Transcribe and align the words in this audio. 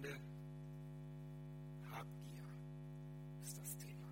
Ende. 0.00 0.16
Habgier 1.92 2.48
ist 3.42 3.58
das 3.58 3.76
Thema. 3.76 4.08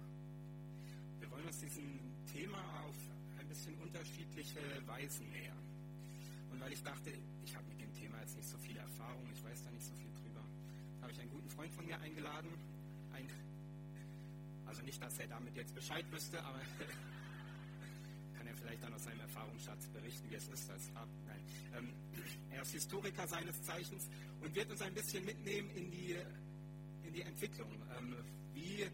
Wir 1.18 1.30
wollen 1.30 1.46
uns 1.46 1.60
diesem 1.60 1.98
Thema 2.30 2.58
auf 2.84 2.96
ein 3.40 3.48
bisschen 3.48 3.74
unterschiedliche 3.76 4.60
Weisen 4.86 5.30
nähern. 5.30 5.56
Und 6.52 6.60
weil 6.60 6.72
ich 6.72 6.82
dachte, 6.82 7.10
ich 7.42 7.56
habe 7.56 7.66
mit 7.68 7.80
dem 7.80 7.94
Thema 7.94 8.20
jetzt 8.20 8.36
nicht 8.36 8.48
so 8.48 8.58
viel 8.58 8.76
Erfahrung, 8.76 9.24
ich 9.32 9.42
weiß 9.42 9.64
da 9.64 9.70
nicht 9.70 9.86
so 9.86 9.94
viel 9.94 10.12
drüber, 10.20 10.44
habe 11.00 11.12
ich 11.12 11.20
einen 11.20 11.30
guten 11.30 11.48
Freund 11.48 11.72
von 11.72 11.86
mir 11.86 11.98
eingeladen. 12.00 12.50
Ein, 13.14 13.26
also 14.66 14.82
nicht, 14.82 15.02
dass 15.02 15.18
er 15.18 15.28
damit 15.28 15.56
jetzt 15.56 15.74
Bescheid 15.74 16.04
wüsste, 16.12 16.42
aber 16.44 16.60
kann 18.36 18.46
er 18.46 18.56
vielleicht 18.56 18.82
dann 18.82 18.92
aus 18.92 19.04
seinem 19.04 19.20
Erfahrungsschatz 19.20 19.86
berichten, 19.88 20.28
wie 20.28 20.34
es 20.34 20.48
ist 20.48 20.70
als 20.70 20.90
Hab. 20.94 21.08
Ähm, 21.76 21.92
er 22.50 22.62
ist 22.62 22.72
Historiker 22.72 23.26
seines 23.26 23.62
Zeichens 23.62 24.08
und 24.40 24.54
wird 24.54 24.70
uns 24.70 24.82
ein 24.82 24.94
bisschen 24.94 25.24
mitnehmen 25.24 25.70
in 25.70 25.90
die, 25.90 26.16
in 27.04 27.12
die 27.12 27.22
Entwicklung. 27.22 27.70
Ähm, 27.96 28.16
wie, 28.54 28.86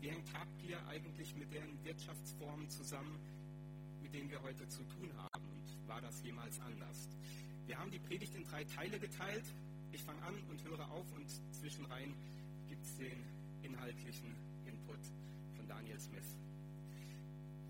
wie 0.00 0.10
hängt 0.10 0.32
Habgier 0.32 0.78
eigentlich 0.88 1.34
mit 1.36 1.52
den 1.52 1.84
Wirtschaftsformen 1.84 2.68
zusammen, 2.70 3.18
mit 4.02 4.14
denen 4.14 4.30
wir 4.30 4.40
heute 4.42 4.68
zu 4.68 4.82
tun 4.84 5.10
haben? 5.16 5.44
Und 5.44 5.88
war 5.88 6.00
das 6.00 6.22
jemals 6.22 6.60
anders? 6.60 7.08
Wir 7.66 7.78
haben 7.78 7.90
die 7.90 7.98
Predigt 7.98 8.34
in 8.34 8.44
drei 8.44 8.64
Teile 8.64 8.98
geteilt. 8.98 9.44
Ich 9.92 10.02
fange 10.02 10.22
an 10.22 10.34
und 10.50 10.62
höre 10.64 10.90
auf 10.90 11.10
und 11.12 11.26
zwischenrein 11.54 12.14
gibt 12.68 12.84
es 12.84 12.96
den 12.96 13.24
inhaltlichen 13.62 14.34
Input 14.66 14.98
von 15.56 15.66
Daniel 15.66 15.98
Smith, 15.98 16.36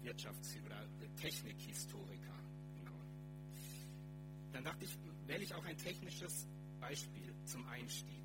Wirtschafts- 0.03 0.57
oder 0.65 0.85
Technikhistoriker. 1.17 2.35
Dann 4.55 4.63
dachte 4.63 4.85
ich, 4.85 4.97
wähle 5.27 5.43
ich 5.43 5.53
auch 5.53 5.65
ein 5.65 5.77
technisches 5.77 6.47
Beispiel 6.79 7.35
zum 7.45 7.67
Einstieg 7.67 8.23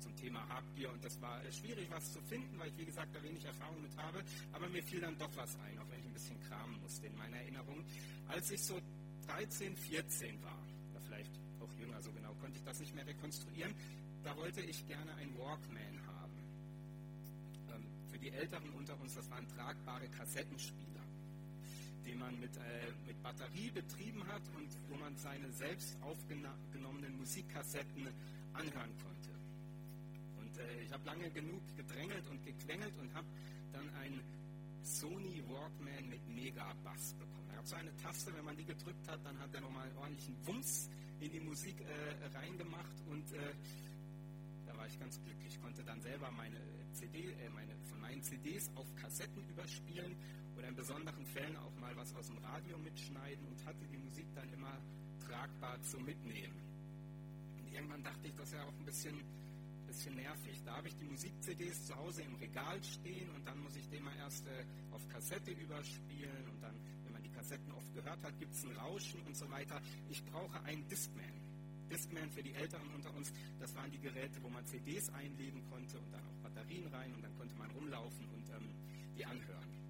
zum 0.00 0.16
Thema 0.16 0.46
Habgier 0.48 0.90
und 0.90 1.04
das 1.04 1.20
war 1.20 1.40
schwierig, 1.52 1.88
was 1.90 2.12
zu 2.12 2.20
finden, 2.22 2.58
weil 2.58 2.68
ich, 2.68 2.78
wie 2.78 2.86
gesagt, 2.86 3.14
da 3.14 3.22
wenig 3.22 3.44
Erfahrung 3.44 3.80
mit 3.80 3.96
habe, 3.96 4.20
aber 4.52 4.68
mir 4.68 4.82
fiel 4.82 5.00
dann 5.00 5.16
doch 5.18 5.30
was 5.36 5.54
ein, 5.60 5.78
auch 5.78 5.88
wenn 5.90 6.00
ich 6.00 6.06
ein 6.06 6.12
bisschen 6.12 6.40
kramen 6.48 6.80
musste 6.80 7.06
in 7.06 7.16
meiner 7.16 7.36
Erinnerung. 7.36 7.84
Als 8.26 8.50
ich 8.50 8.62
so 8.62 8.80
13, 9.28 9.76
14 9.76 10.42
war, 10.42 10.58
oder 10.90 11.00
vielleicht 11.02 11.30
auch 11.60 11.72
jünger, 11.78 12.02
so 12.02 12.10
genau 12.12 12.34
konnte 12.40 12.58
ich 12.58 12.64
das 12.64 12.80
nicht 12.80 12.94
mehr 12.94 13.06
rekonstruieren, 13.06 13.72
da 14.24 14.36
wollte 14.36 14.62
ich 14.62 14.84
gerne 14.88 15.14
ein 15.16 15.38
Walkman 15.38 16.06
haben. 16.06 16.38
Ähm, 17.68 17.84
für 18.10 18.18
die 18.18 18.30
Älteren 18.30 18.70
unter 18.70 18.98
uns, 19.00 19.14
das 19.14 19.30
waren 19.30 19.46
tragbare 19.48 20.08
Kassettenspieler 20.08 20.99
den 22.04 22.18
man 22.18 22.38
mit, 22.40 22.56
äh, 22.56 22.60
mit 23.06 23.22
Batterie 23.22 23.70
betrieben 23.70 24.26
hat 24.28 24.42
und 24.56 24.68
wo 24.88 24.96
man 24.96 25.16
seine 25.16 25.50
selbst 25.52 25.96
aufgenommenen 26.02 27.16
Musikkassetten 27.18 28.08
anhören 28.52 28.92
konnte. 29.02 29.30
Und 30.40 30.58
äh, 30.58 30.82
ich 30.84 30.92
habe 30.92 31.04
lange 31.06 31.30
genug 31.30 31.62
gedrängelt 31.76 32.26
und 32.28 32.44
gequengelt 32.44 32.96
und 32.98 33.12
habe 33.14 33.26
dann 33.72 33.88
ein 34.02 34.20
Sony 34.82 35.42
Walkman 35.48 36.08
mit 36.08 36.26
Megabass 36.28 37.14
bekommen. 37.14 37.48
Er 37.52 37.58
hat 37.58 37.66
so 37.68 37.76
eine 37.76 37.94
Taste, 37.96 38.34
wenn 38.34 38.44
man 38.44 38.56
die 38.56 38.64
gedrückt 38.64 39.06
hat, 39.08 39.20
dann 39.24 39.38
hat 39.38 39.54
er 39.54 39.60
nochmal 39.60 39.86
einen 39.86 39.96
ordentlichen 39.98 40.36
Wumms 40.46 40.88
in 41.20 41.30
die 41.30 41.40
Musik 41.40 41.76
äh, 41.80 42.36
reingemacht 42.36 42.96
und 43.10 43.32
äh, 43.32 43.52
war 44.80 44.86
ich 44.86 44.98
ganz 44.98 45.20
glücklich. 45.20 45.52
Ich 45.52 45.60
konnte 45.60 45.84
dann 45.84 46.00
selber 46.00 46.30
meine 46.30 46.56
CD, 46.92 47.18
äh, 47.18 47.50
meine, 47.50 47.76
von 47.90 48.00
meinen 48.00 48.22
CDs 48.22 48.70
auf 48.76 48.86
Kassetten 48.96 49.46
überspielen 49.46 50.16
oder 50.56 50.68
in 50.68 50.74
besonderen 50.74 51.26
Fällen 51.26 51.54
auch 51.58 51.74
mal 51.76 51.94
was 51.96 52.14
aus 52.14 52.28
dem 52.28 52.38
Radio 52.38 52.78
mitschneiden 52.78 53.44
und 53.46 53.62
hatte 53.66 53.84
die 53.92 53.98
Musik 53.98 54.26
dann 54.34 54.50
immer 54.54 54.72
tragbar 55.20 55.82
zum 55.82 56.02
Mitnehmen. 56.06 56.56
Und 57.58 57.70
irgendwann 57.74 58.02
dachte 58.02 58.26
ich, 58.26 58.34
das 58.36 58.48
ist 58.48 58.54
ja 58.54 58.64
auch 58.64 58.72
ein 58.72 58.86
bisschen, 58.86 59.20
bisschen 59.86 60.16
nervig. 60.16 60.62
Da 60.64 60.78
habe 60.78 60.88
ich 60.88 60.96
die 60.96 61.04
Musik-CDs 61.04 61.84
zu 61.84 61.96
Hause 61.96 62.22
im 62.22 62.36
Regal 62.36 62.82
stehen 62.82 63.28
und 63.36 63.46
dann 63.46 63.58
muss 63.62 63.76
ich 63.76 63.86
den 63.90 64.02
mal 64.02 64.16
erst 64.16 64.46
äh, 64.46 64.64
auf 64.92 65.06
Kassette 65.08 65.50
überspielen 65.50 66.48
und 66.54 66.62
dann, 66.62 66.74
wenn 67.04 67.12
man 67.12 67.22
die 67.22 67.30
Kassetten 67.30 67.70
oft 67.72 67.92
gehört 67.92 68.24
hat, 68.24 68.38
gibt 68.38 68.54
es 68.54 68.64
ein 68.64 68.72
Rauschen 68.78 69.20
und 69.26 69.36
so 69.36 69.50
weiter. 69.50 69.78
Ich 70.08 70.24
brauche 70.24 70.58
einen 70.62 70.88
Discman. 70.88 71.39
Discman 71.90 72.30
für 72.30 72.42
die 72.42 72.54
Älteren 72.54 72.88
unter 72.94 73.12
uns, 73.14 73.32
das 73.58 73.74
waren 73.74 73.90
die 73.90 74.00
Geräte, 74.00 74.42
wo 74.42 74.48
man 74.48 74.64
CDs 74.64 75.08
einlegen 75.10 75.62
konnte 75.68 75.98
und 75.98 76.12
dann 76.12 76.24
auch 76.24 76.36
Batterien 76.42 76.86
rein 76.86 77.12
und 77.14 77.22
dann 77.22 77.36
konnte 77.36 77.54
man 77.56 77.70
rumlaufen 77.72 78.28
und 78.28 78.48
ähm, 78.50 78.70
die 79.16 79.24
anhören. 79.26 79.80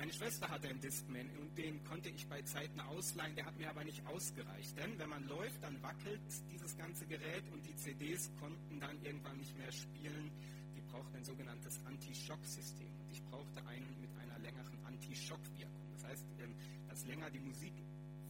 Meine 0.00 0.14
Schwester 0.14 0.48
hatte 0.48 0.66
einen 0.66 0.80
Discman 0.80 1.28
und 1.40 1.58
den 1.58 1.84
konnte 1.84 2.08
ich 2.08 2.26
bei 2.26 2.40
Zeiten 2.40 2.80
ausleihen, 2.80 3.34
der 3.36 3.44
hat 3.44 3.58
mir 3.58 3.68
aber 3.68 3.84
nicht 3.84 4.04
ausgereicht. 4.06 4.74
Denn 4.78 4.98
wenn 4.98 5.10
man 5.10 5.22
läuft, 5.28 5.62
dann 5.62 5.80
wackelt 5.82 6.22
dieses 6.50 6.74
ganze 6.78 7.06
Gerät 7.06 7.44
und 7.52 7.64
die 7.66 7.76
CDs 7.76 8.30
konnten 8.40 8.80
dann 8.80 8.96
irgendwann 9.04 9.36
nicht 9.36 9.54
mehr 9.58 9.70
spielen. 9.70 10.30
Die 10.74 10.80
brauchten 10.80 11.16
ein 11.16 11.24
sogenanntes 11.24 11.84
Anti-Schock-System. 11.84 12.88
Und 12.98 13.12
ich 13.12 13.22
brauchte 13.24 13.60
einen 13.66 14.00
mit 14.00 14.10
einer 14.16 14.38
längeren 14.38 14.78
Anti-Schock-Wirkung. 14.86 15.92
Das 15.92 16.04
heißt, 16.04 16.24
ähm, 16.38 16.54
dass 16.88 17.04
länger 17.04 17.30
die 17.30 17.40
Musik 17.40 17.74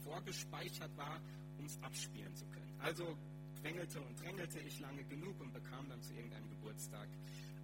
vorgespeichert 0.04 0.96
war, 0.96 1.20
um 1.58 1.66
es 1.66 1.78
abspielen 1.82 2.34
zu 2.34 2.46
können. 2.46 2.74
Also 2.78 3.16
quengelte 3.60 4.00
und 4.00 4.20
drängelte 4.20 4.58
ich 4.60 4.80
lange 4.80 5.04
genug 5.04 5.40
und 5.40 5.52
bekam 5.52 5.88
dann 5.88 6.02
zu 6.02 6.14
irgendeinem 6.14 6.48
Geburtstag 6.50 7.08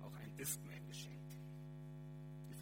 auch 0.03 0.15
ein 0.23 0.37
Discman 0.37 0.87
geschenkt. 0.89 1.17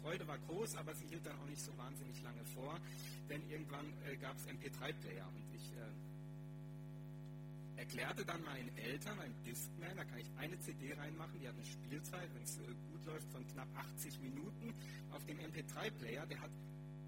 Freude 0.05 0.27
war 0.27 0.37
groß, 0.37 0.75
aber 0.75 0.93
sie 0.93 1.07
hielt 1.07 1.25
dann 1.25 1.35
auch 1.39 1.47
nicht 1.47 1.63
so 1.63 1.75
wahnsinnig 1.79 2.21
lange 2.21 2.45
vor, 2.53 2.79
denn 3.27 3.41
irgendwann 3.49 3.91
äh, 4.05 4.15
gab 4.17 4.37
es 4.37 4.47
MP3-Player 4.47 5.27
und 5.27 5.55
ich 5.55 5.71
äh, 5.71 7.79
erklärte 7.79 8.23
dann 8.23 8.43
meinen 8.43 8.69
Eltern 8.77 9.19
ein 9.19 9.33
Discman, 9.43 9.97
da 9.97 10.03
kann 10.03 10.19
ich 10.19 10.29
eine 10.37 10.59
CD 10.59 10.93
reinmachen, 10.93 11.39
die 11.39 11.47
hat 11.47 11.55
eine 11.55 11.65
Spielzeit, 11.65 12.29
wenn 12.35 12.43
es 12.43 12.59
äh, 12.59 12.67
gut 12.91 13.03
läuft, 13.07 13.27
von 13.31 13.47
knapp 13.47 13.67
80 13.75 14.19
Minuten. 14.19 14.75
Auf 15.09 15.25
dem 15.25 15.39
MP3-Player, 15.39 16.27
der 16.27 16.39
hat 16.39 16.51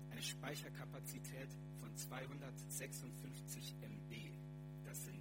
eine 0.09 0.23
Speicherkapazität 0.23 1.49
256 1.97 3.75
MB. 3.81 4.31
Das 4.85 5.03
sind 5.03 5.19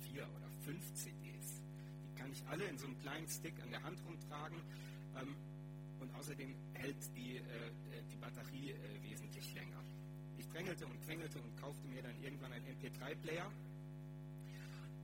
vier 0.00 0.26
oder 0.36 0.50
fünf 0.64 0.92
CDs. 0.94 1.62
Die 2.08 2.14
kann 2.14 2.30
ich 2.32 2.44
alle 2.48 2.64
in 2.64 2.78
so 2.78 2.86
einem 2.86 2.98
kleinen 2.98 3.28
Stick 3.28 3.54
an 3.62 3.70
der 3.70 3.82
Hand 3.82 3.98
rumtragen. 4.06 4.58
Ähm, 5.20 5.34
und 6.00 6.14
außerdem 6.14 6.54
hält 6.74 7.16
die, 7.16 7.36
äh, 7.36 7.42
die 8.10 8.16
Batterie 8.16 8.72
äh, 8.72 9.02
wesentlich 9.02 9.54
länger. 9.54 9.82
Ich 10.38 10.48
drängelte 10.48 10.86
und 10.86 11.00
quengelte 11.04 11.40
und 11.40 11.56
kaufte 11.56 11.86
mir 11.88 12.02
dann 12.02 12.22
irgendwann 12.22 12.52
einen 12.52 12.66
MP3-Player 12.66 13.50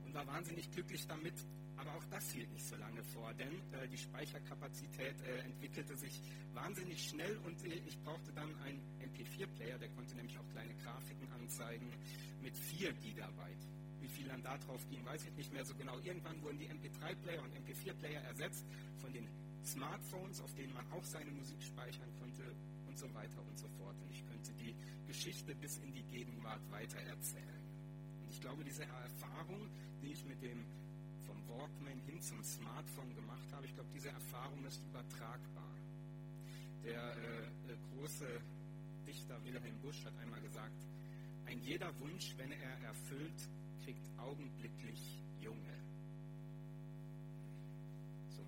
und 0.05 0.15
war 0.15 0.27
wahnsinnig 0.27 0.71
glücklich 0.71 1.07
damit, 1.07 1.35
aber 1.83 1.99
auch 1.99 2.05
das 2.11 2.31
hielt 2.31 2.51
nicht 2.53 2.65
so 2.65 2.77
lange 2.77 3.03
vor, 3.03 3.35
denn 3.35 3.53
äh, 3.73 3.89
die 3.89 3.99
Speicherkapazität 3.99 5.21
äh, 5.23 5.39
entwickelte 5.45 5.97
sich 5.97 6.23
wahnsinnig 6.55 7.03
schnell 7.03 7.37
und 7.45 7.59
äh, 7.65 7.75
ich 7.87 7.99
brauchte 8.03 8.33
dann 8.33 8.55
einen 8.63 8.81
MP4-Player, 9.03 9.79
der 9.79 9.89
konnte 9.91 10.15
nämlich 10.15 10.39
auch 10.39 10.49
kleine 10.51 10.75
Grafiken 10.75 11.27
anzeigen 11.33 11.91
mit 12.41 12.57
4 12.57 12.93
Gigabyte. 12.95 13.67
Wie 14.01 14.09
viel 14.09 14.29
dann 14.29 14.43
da 14.43 14.57
drauf 14.59 14.81
ging, 14.91 15.05
weiß 15.05 15.25
ich 15.27 15.35
nicht 15.35 15.53
mehr 15.53 15.65
so 15.65 15.75
genau. 15.75 15.99
Irgendwann 15.99 16.41
wurden 16.43 16.59
die 16.59 16.69
MP3-Player 16.69 17.43
und 17.43 17.53
MP4-Player 17.55 18.21
ersetzt 18.23 18.65
von 18.99 19.13
den 19.13 19.27
Smartphones, 19.65 20.41
auf 20.41 20.55
denen 20.55 20.75
man 20.75 20.87
auch 20.93 21.05
seine 21.05 21.31
Musik 21.33 21.63
speichern 21.63 22.13
konnte 22.21 22.43
und 22.87 22.97
so 22.97 23.13
weiter 23.15 23.43
und 23.49 23.59
so 23.59 23.69
fort. 23.79 23.97
Und 24.01 24.11
ich 24.11 24.25
könnte 24.27 24.53
die 24.55 24.75
Geschichte 25.07 25.55
bis 25.57 25.79
in 25.79 25.93
die 25.93 26.05
Gegenwart 26.05 26.63
weitererzählen. 26.71 27.63
Und 28.23 28.31
ich 28.31 28.41
glaube, 28.41 28.63
diese 28.65 28.83
Erfahrung, 28.85 29.69
die 30.01 30.13
ich 30.13 30.25
mit 30.25 30.43
dem 30.43 30.65
Walkman 31.59 32.01
hin 32.07 32.21
zum 32.21 32.43
Smartphone 32.43 33.15
gemacht 33.15 33.49
habe, 33.53 33.67
ich 33.67 33.75
glaube, 33.75 33.91
diese 33.95 34.09
Erfahrung 34.09 34.65
ist 34.65 34.81
übertragbar. 34.85 35.73
Der 36.85 37.17
äh, 37.17 37.77
große 37.95 38.27
Dichter 39.07 39.43
Wilhelm 39.45 39.79
Busch 39.81 40.05
hat 40.05 40.17
einmal 40.19 40.41
gesagt, 40.41 40.77
ein 41.47 41.59
jeder 41.61 41.93
Wunsch, 42.01 42.35
wenn 42.39 42.53
er 42.53 42.89
erfüllt, 42.89 43.49
kriegt 43.85 44.03
augenblicklich 44.19 45.21
Junge 45.41 45.83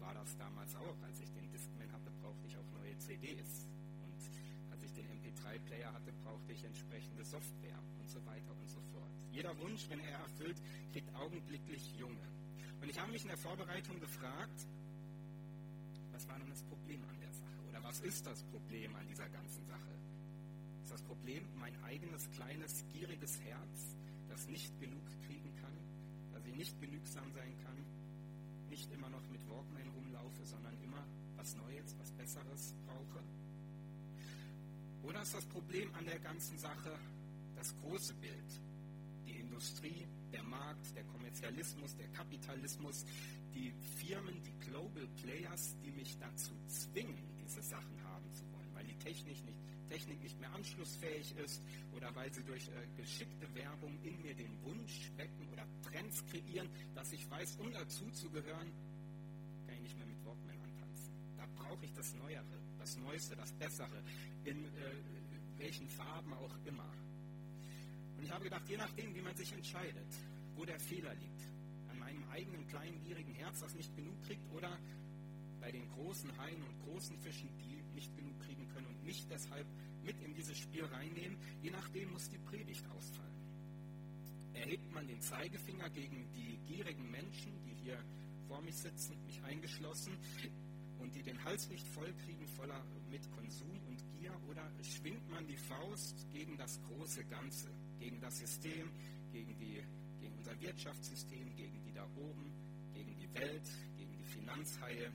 war 0.04 0.14
das 0.14 0.36
damals 0.36 0.76
auch. 0.76 0.96
Als 1.02 1.20
ich 1.20 1.30
den 1.32 1.50
Discman 1.50 1.90
hatte, 1.92 2.10
brauchte 2.20 2.46
ich 2.46 2.56
auch 2.56 2.70
neue 2.76 2.96
CDs. 2.98 3.66
Und 4.04 4.20
als 4.70 4.82
ich 4.84 4.92
den 4.92 5.06
MP3-Player 5.08 5.92
hatte, 5.92 6.12
brauchte 6.22 6.52
ich 6.52 6.62
entsprechende 6.64 7.24
Software 7.24 7.80
und 8.00 8.08
so 8.10 8.20
weiter 8.26 8.52
und 8.60 8.68
so 8.68 8.80
fort. 8.92 9.10
Jeder 9.32 9.56
Wunsch, 9.58 9.88
wenn 9.88 10.00
er 10.00 10.18
erfüllt, 10.18 10.60
kriegt 10.92 11.08
augenblicklich 11.14 11.96
Junge. 11.96 12.33
Und 12.84 12.90
ich 12.90 13.00
habe 13.00 13.12
mich 13.12 13.22
in 13.22 13.28
der 13.28 13.38
Vorbereitung 13.38 13.98
gefragt, 13.98 14.66
was 16.12 16.28
war 16.28 16.38
nun 16.38 16.50
das 16.50 16.62
Problem 16.64 17.02
an 17.08 17.18
der 17.18 17.32
Sache? 17.32 17.58
Oder 17.70 17.82
was 17.82 18.00
ist 18.00 18.26
das 18.26 18.42
Problem 18.42 18.94
an 18.94 19.06
dieser 19.08 19.26
ganzen 19.30 19.64
Sache? 19.64 19.94
Ist 20.82 20.92
das 20.92 21.00
Problem 21.00 21.48
mein 21.58 21.72
eigenes 21.84 22.30
kleines, 22.32 22.84
gieriges 22.92 23.40
Herz, 23.40 23.96
das 24.28 24.46
nicht 24.48 24.78
genug 24.80 25.00
kriegen 25.26 25.50
kann, 25.62 25.72
dass 26.34 26.44
ich 26.44 26.54
nicht 26.56 26.78
genügsam 26.78 27.24
sein 27.32 27.56
kann, 27.64 27.78
nicht 28.68 28.92
immer 28.92 29.08
noch 29.08 29.26
mit 29.30 29.40
Walkman 29.48 29.88
rumlaufe, 29.96 30.44
sondern 30.44 30.76
immer 30.82 31.06
was 31.36 31.56
Neues, 31.56 31.96
was 31.98 32.12
Besseres 32.12 32.74
brauche? 32.84 33.24
Oder 35.04 35.22
ist 35.22 35.32
das 35.32 35.46
Problem 35.46 35.88
an 35.94 36.04
der 36.04 36.18
ganzen 36.18 36.58
Sache 36.58 36.98
das 37.56 37.74
große 37.80 38.12
Bild, 38.16 38.60
die 39.26 39.38
Industrie, 39.40 40.06
der 40.32 40.42
Markt, 40.42 40.94
der 40.94 41.04
Kommerzialismus, 41.04 41.96
der 41.96 42.08
Kapitalismus, 42.08 43.04
die 43.54 43.72
Firmen, 43.98 44.42
die 44.42 44.70
Global 44.70 45.06
Players, 45.22 45.76
die 45.84 45.90
mich 45.92 46.16
dazu 46.18 46.52
zwingen, 46.66 47.22
diese 47.44 47.62
Sachen 47.62 48.02
haben 48.04 48.30
zu 48.32 48.42
wollen, 48.52 48.68
weil 48.74 48.84
die 48.84 48.96
Technik 48.98 49.44
nicht, 49.44 49.58
Technik 49.88 50.22
nicht 50.22 50.40
mehr 50.40 50.52
anschlussfähig 50.52 51.36
ist 51.36 51.62
oder 51.92 52.14
weil 52.14 52.32
sie 52.32 52.42
durch 52.42 52.68
äh, 52.68 53.00
geschickte 53.00 53.46
Werbung 53.54 53.96
in 54.02 54.20
mir 54.22 54.34
den 54.34 54.60
Wunsch 54.64 55.10
wecken 55.16 55.48
oder 55.52 55.64
Trends 55.82 56.24
kreieren, 56.26 56.68
dass 56.94 57.12
ich 57.12 57.30
weiß, 57.30 57.56
um 57.60 57.72
dazu 57.72 58.10
zu 58.10 58.28
gehören, 58.30 58.72
kann 59.66 59.76
ich 59.76 59.82
nicht 59.82 59.98
mehr 59.98 60.06
mit 60.06 60.24
Walkman 60.24 60.58
antanzen. 60.60 61.12
Da 61.36 61.46
brauche 61.56 61.84
ich 61.84 61.92
das 61.92 62.14
Neuere, 62.14 62.58
das 62.78 62.96
Neueste, 62.98 63.36
das 63.36 63.52
Bessere, 63.52 64.02
in 64.44 64.64
äh, 64.64 64.68
welchen 65.58 65.88
Farben 65.88 66.32
auch 66.34 66.56
immer. 66.66 66.90
Und 68.16 68.24
ich 68.24 68.30
habe 68.30 68.44
gedacht, 68.44 68.68
je 68.68 68.76
nachdem, 68.76 69.14
wie 69.14 69.22
man 69.22 69.34
sich 69.36 69.52
entscheidet, 69.52 70.06
wo 70.54 70.64
der 70.64 70.78
Fehler 70.78 71.14
liegt, 71.14 71.42
an 71.90 71.98
meinem 71.98 72.24
eigenen 72.30 72.66
kleinen, 72.68 73.02
gierigen 73.04 73.34
Herz, 73.34 73.60
das 73.60 73.74
nicht 73.74 73.94
genug 73.96 74.20
kriegt, 74.22 74.42
oder 74.52 74.78
bei 75.60 75.72
den 75.72 75.88
großen 75.90 76.36
Haien 76.38 76.62
und 76.62 76.78
großen 76.84 77.18
Fischen, 77.18 77.48
die 77.58 77.82
nicht 77.94 78.14
genug 78.16 78.38
kriegen 78.40 78.68
können 78.68 78.86
und 78.86 79.04
mich 79.04 79.26
deshalb 79.28 79.66
mit 80.04 80.20
in 80.20 80.34
dieses 80.34 80.58
Spiel 80.58 80.84
reinnehmen, 80.84 81.38
je 81.62 81.70
nachdem 81.70 82.10
muss 82.12 82.28
die 82.28 82.38
Predigt 82.38 82.84
ausfallen. 82.90 83.32
Erhebt 84.52 84.92
man 84.92 85.06
den 85.06 85.20
Zeigefinger 85.20 85.88
gegen 85.90 86.30
die 86.32 86.58
gierigen 86.66 87.10
Menschen, 87.10 87.52
die 87.64 87.74
hier 87.82 87.98
vor 88.46 88.60
mich 88.60 88.76
sitzen, 88.76 89.16
mich 89.24 89.42
eingeschlossen, 89.42 90.12
und 90.98 91.14
die 91.14 91.22
den 91.22 91.42
Hals 91.44 91.68
nicht 91.68 91.86
voll 91.88 92.12
kriegen 92.24 92.46
voller 92.46 92.82
mit 93.10 93.30
Konsum 93.32 93.78
und 93.88 93.98
Gier, 94.12 94.32
oder 94.48 94.70
schwingt 94.82 95.28
man 95.30 95.46
die 95.46 95.56
Faust 95.56 96.26
gegen 96.32 96.56
das 96.56 96.80
große 96.82 97.24
Ganze, 97.24 97.68
gegen 97.98 98.20
das 98.20 98.38
System, 98.38 98.90
gegen, 99.32 99.56
die, 99.58 99.82
gegen 100.20 100.34
unser 100.38 100.58
Wirtschaftssystem, 100.60 101.54
gegen 101.56 101.82
die 101.84 101.92
da 101.92 102.04
oben, 102.16 102.52
gegen 102.94 103.14
die 103.16 103.32
Welt, 103.34 103.68
gegen 103.96 104.16
die 104.16 104.24
Finanzhaie 104.24 105.10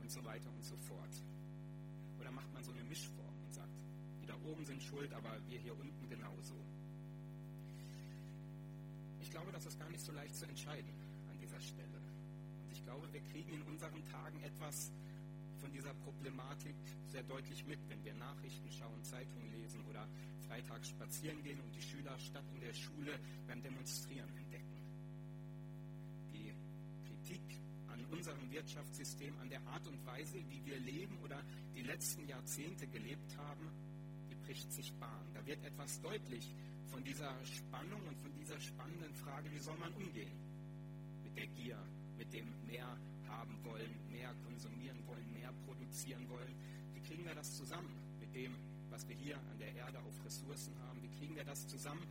und 0.00 0.10
so 0.10 0.24
weiter 0.24 0.50
und 0.50 0.64
so 0.64 0.76
fort. 0.76 1.14
Oder 2.20 2.30
macht 2.30 2.52
man 2.52 2.62
so 2.62 2.72
eine 2.72 2.84
Mischform 2.84 3.34
und 3.46 3.54
sagt, 3.54 3.72
die 4.20 4.26
da 4.26 4.34
oben 4.44 4.64
sind 4.64 4.82
schuld, 4.82 5.12
aber 5.12 5.38
wir 5.48 5.58
hier 5.58 5.78
unten 5.78 6.08
genauso. 6.08 6.54
Ich 9.20 9.30
glaube, 9.30 9.52
das 9.52 9.66
ist 9.66 9.78
gar 9.78 9.90
nicht 9.90 10.04
so 10.04 10.12
leicht 10.12 10.34
zu 10.36 10.46
entscheiden 10.46 10.90
an 11.30 11.38
dieser 11.38 11.60
Stelle. 11.60 11.98
Und 12.64 12.72
ich 12.72 12.82
glaube, 12.84 13.12
wir 13.12 13.20
kriegen 13.32 13.52
in 13.52 13.62
unseren 13.62 14.04
Tagen 14.06 14.40
etwas 14.42 14.92
von 15.64 15.72
dieser 15.72 15.94
Problematik 16.04 16.76
sehr 17.08 17.22
deutlich 17.22 17.64
mit, 17.64 17.78
wenn 17.88 18.04
wir 18.04 18.12
Nachrichten 18.14 18.70
schauen, 18.70 19.02
Zeitungen 19.02 19.50
lesen 19.50 19.80
oder 19.88 20.06
freitags 20.46 20.90
spazieren 20.90 21.42
gehen 21.42 21.58
und 21.58 21.74
die 21.74 21.80
Schüler 21.80 22.18
statt 22.18 22.44
in 22.52 22.60
der 22.60 22.74
Schule 22.74 23.18
beim 23.48 23.62
Demonstrieren 23.62 24.28
entdecken. 24.36 24.76
Die 26.34 26.52
Kritik 27.08 27.40
an 27.88 28.04
unserem 28.12 28.50
Wirtschaftssystem, 28.50 29.32
an 29.40 29.48
der 29.48 29.62
Art 29.68 29.86
und 29.86 30.04
Weise, 30.04 30.36
wie 30.50 30.62
wir 30.66 30.78
leben 30.80 31.16
oder 31.24 31.40
die 31.74 31.82
letzten 31.82 32.28
Jahrzehnte 32.28 32.86
gelebt 32.88 33.34
haben, 33.38 33.66
die 34.28 34.34
bricht 34.44 34.70
sich 34.70 34.92
Bahn. 35.00 35.26
Da 35.32 35.46
wird 35.46 35.64
etwas 35.64 35.98
deutlich 36.02 36.54
von 36.90 37.02
dieser 37.04 37.32
Spannung 37.42 38.02
und 38.06 38.18
von 38.18 38.34
dieser 38.36 38.60
spannenden 38.60 39.14
Frage, 39.14 39.50
wie 39.50 39.60
soll 39.60 39.78
man 39.78 39.94
umgehen 39.94 40.36
mit 41.22 41.34
der 41.38 41.46
Gier, 41.46 41.78
mit 42.18 42.30
dem 42.34 42.52
mehr 42.66 42.98
haben 43.38 43.58
wollen, 43.64 43.90
mehr 44.10 44.32
konsumieren 44.46 44.98
wollen, 45.06 45.26
mehr 45.32 45.52
produzieren 45.66 46.28
wollen. 46.28 46.54
Wie 46.94 47.00
kriegen 47.00 47.24
wir 47.24 47.34
das 47.34 47.56
zusammen 47.56 47.94
mit 48.20 48.34
dem, 48.34 48.54
was 48.90 49.08
wir 49.08 49.16
hier 49.16 49.36
an 49.36 49.58
der 49.58 49.74
Erde 49.74 49.98
auf 50.00 50.24
Ressourcen 50.24 50.72
haben? 50.86 51.02
Wie 51.02 51.12
kriegen 51.18 51.34
wir 51.36 51.44
das 51.44 51.66
zusammen, 51.66 52.06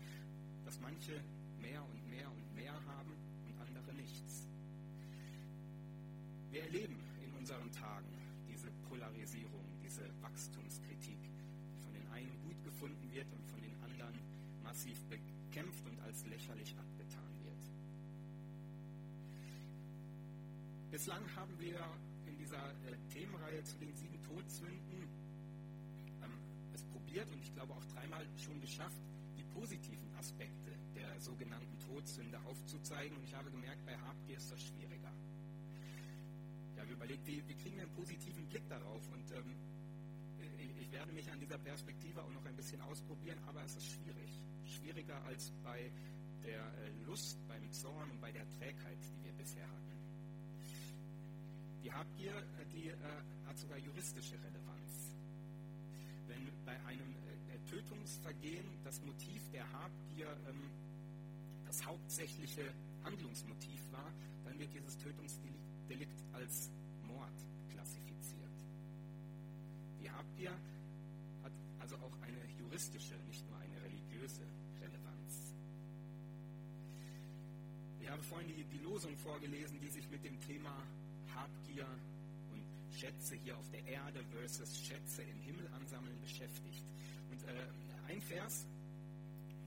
dass 0.65 0.79
manche 0.79 1.19
mehr 1.61 1.81
und 1.83 2.09
mehr 2.09 2.29
und 2.29 2.55
mehr 2.55 2.73
haben 2.73 3.13
und 3.47 3.55
andere 3.59 3.93
nichts? 3.95 4.47
Wir 6.51 6.63
erleben 6.63 6.99
in 7.25 7.31
unseren 7.39 7.71
Tagen 7.71 8.13
diese 8.47 8.69
Polarisierung, 8.89 9.65
diese 9.83 10.03
Wachstumskritik, 10.21 11.17
die 11.17 11.79
von 11.81 11.93
den 11.93 12.07
einen 12.11 12.37
gut 12.45 12.63
gefunden 12.63 13.11
wird 13.11 13.27
und 13.33 13.45
von 13.47 13.61
den 13.61 13.75
anderen 13.83 14.19
massiv 14.63 14.97
bekämpft 15.09 15.85
und 15.87 15.99
als 16.01 16.25
lächerlich 16.27 16.75
abgetan 16.77 17.02
Bislang 20.93 21.25
haben 21.35 21.57
wir 21.57 21.81
in 22.27 22.37
dieser 22.37 22.69
äh, 22.85 22.93
Themenreihe 23.11 23.63
zu 23.63 23.79
den 23.79 23.95
sieben 23.95 24.21
Todsünden 24.21 25.09
ähm, 26.21 26.37
es 26.71 26.83
probiert 26.83 27.27
und 27.31 27.41
ich 27.41 27.51
glaube 27.55 27.73
auch 27.73 27.83
dreimal 27.85 28.23
schon 28.37 28.61
geschafft, 28.61 29.01
die 29.35 29.41
positiven 29.57 30.13
Aspekte 30.19 30.69
der 30.93 31.19
sogenannten 31.19 31.79
Todsünde 31.79 32.37
aufzuzeigen. 32.45 33.17
Und 33.17 33.23
ich 33.23 33.33
habe 33.33 33.49
gemerkt, 33.49 33.83
bei 33.87 33.97
Habgier 33.97 34.37
ist 34.37 34.51
das 34.51 34.61
schwieriger. 34.61 35.11
Ich 36.75 36.79
habe 36.79 36.93
überlegt, 36.93 37.25
wie, 37.25 37.41
wie 37.47 37.55
kriegen 37.55 37.77
wir 37.77 37.85
einen 37.85 37.95
positiven 37.95 38.45
Blick 38.45 38.69
darauf? 38.69 39.01
Und 39.09 39.31
ähm, 39.31 39.49
ich, 40.59 40.79
ich 40.79 40.91
werde 40.91 41.11
mich 41.11 41.27
an 41.31 41.39
dieser 41.39 41.57
Perspektive 41.57 42.21
auch 42.21 42.33
noch 42.33 42.45
ein 42.45 42.55
bisschen 42.55 42.81
ausprobieren, 42.81 43.39
aber 43.47 43.63
es 43.63 43.75
ist 43.77 43.87
schwierig. 43.87 44.29
Schwieriger 44.63 45.19
als 45.25 45.49
bei 45.63 45.89
der 46.43 46.61
äh, 46.61 47.03
Lust, 47.07 47.39
beim 47.47 47.71
Zorn 47.71 48.11
und 48.11 48.21
bei 48.21 48.31
der 48.31 48.47
Trägheit, 48.59 48.99
die 49.01 49.25
wir 49.25 49.33
bisher 49.33 49.67
hatten. 49.67 49.82
Die 51.83 51.91
Habgier, 51.91 52.31
äh, 52.31 52.65
die 52.71 52.87
äh, 52.87 52.95
hat 53.45 53.57
sogar 53.59 53.77
juristische 53.77 54.35
Relevanz. 54.35 55.11
Wenn 56.27 56.47
bei 56.63 56.79
einem 56.85 57.11
äh, 57.11 57.69
Tötungsvergehen 57.69 58.65
das 58.85 59.01
Motiv 59.01 59.41
der 59.51 59.69
Habgier 59.73 60.27
ähm, 60.47 60.69
das 61.67 61.85
hauptsächliche 61.85 62.71
Handlungsmotiv 63.03 63.81
war, 63.91 64.09
dann 64.45 64.57
wird 64.59 64.73
dieses 64.73 64.97
Tötungsdelikt 64.97 66.23
als 66.31 66.69
Mord 67.05 67.33
klassifiziert. 67.73 68.51
Die 70.01 70.09
Habgier 70.09 70.51
hat 71.43 71.51
also 71.79 71.97
auch 71.97 72.15
eine 72.21 72.39
juristische, 72.59 73.15
nicht 73.27 73.45
nur 73.49 73.59
eine 73.59 73.81
religiöse 73.81 74.43
Relevanz. 74.79 75.53
Ich 77.99 78.09
habe 78.09 78.23
vorhin 78.23 78.47
die, 78.47 78.63
die 78.63 78.83
Losung 78.83 79.17
vorgelesen, 79.17 79.81
die 79.81 79.89
sich 79.89 80.09
mit 80.09 80.23
dem 80.23 80.39
Thema 80.39 80.77
Habgier 81.35 81.87
und 82.51 82.63
Schätze 82.95 83.35
hier 83.35 83.57
auf 83.57 83.69
der 83.71 83.85
Erde 83.85 84.23
versus 84.31 84.79
Schätze 84.79 85.23
im 85.23 85.39
Himmel 85.41 85.67
ansammeln 85.79 86.19
beschäftigt. 86.21 86.83
Und 87.31 87.43
äh, 87.43 88.11
ein 88.11 88.21
Vers 88.21 88.65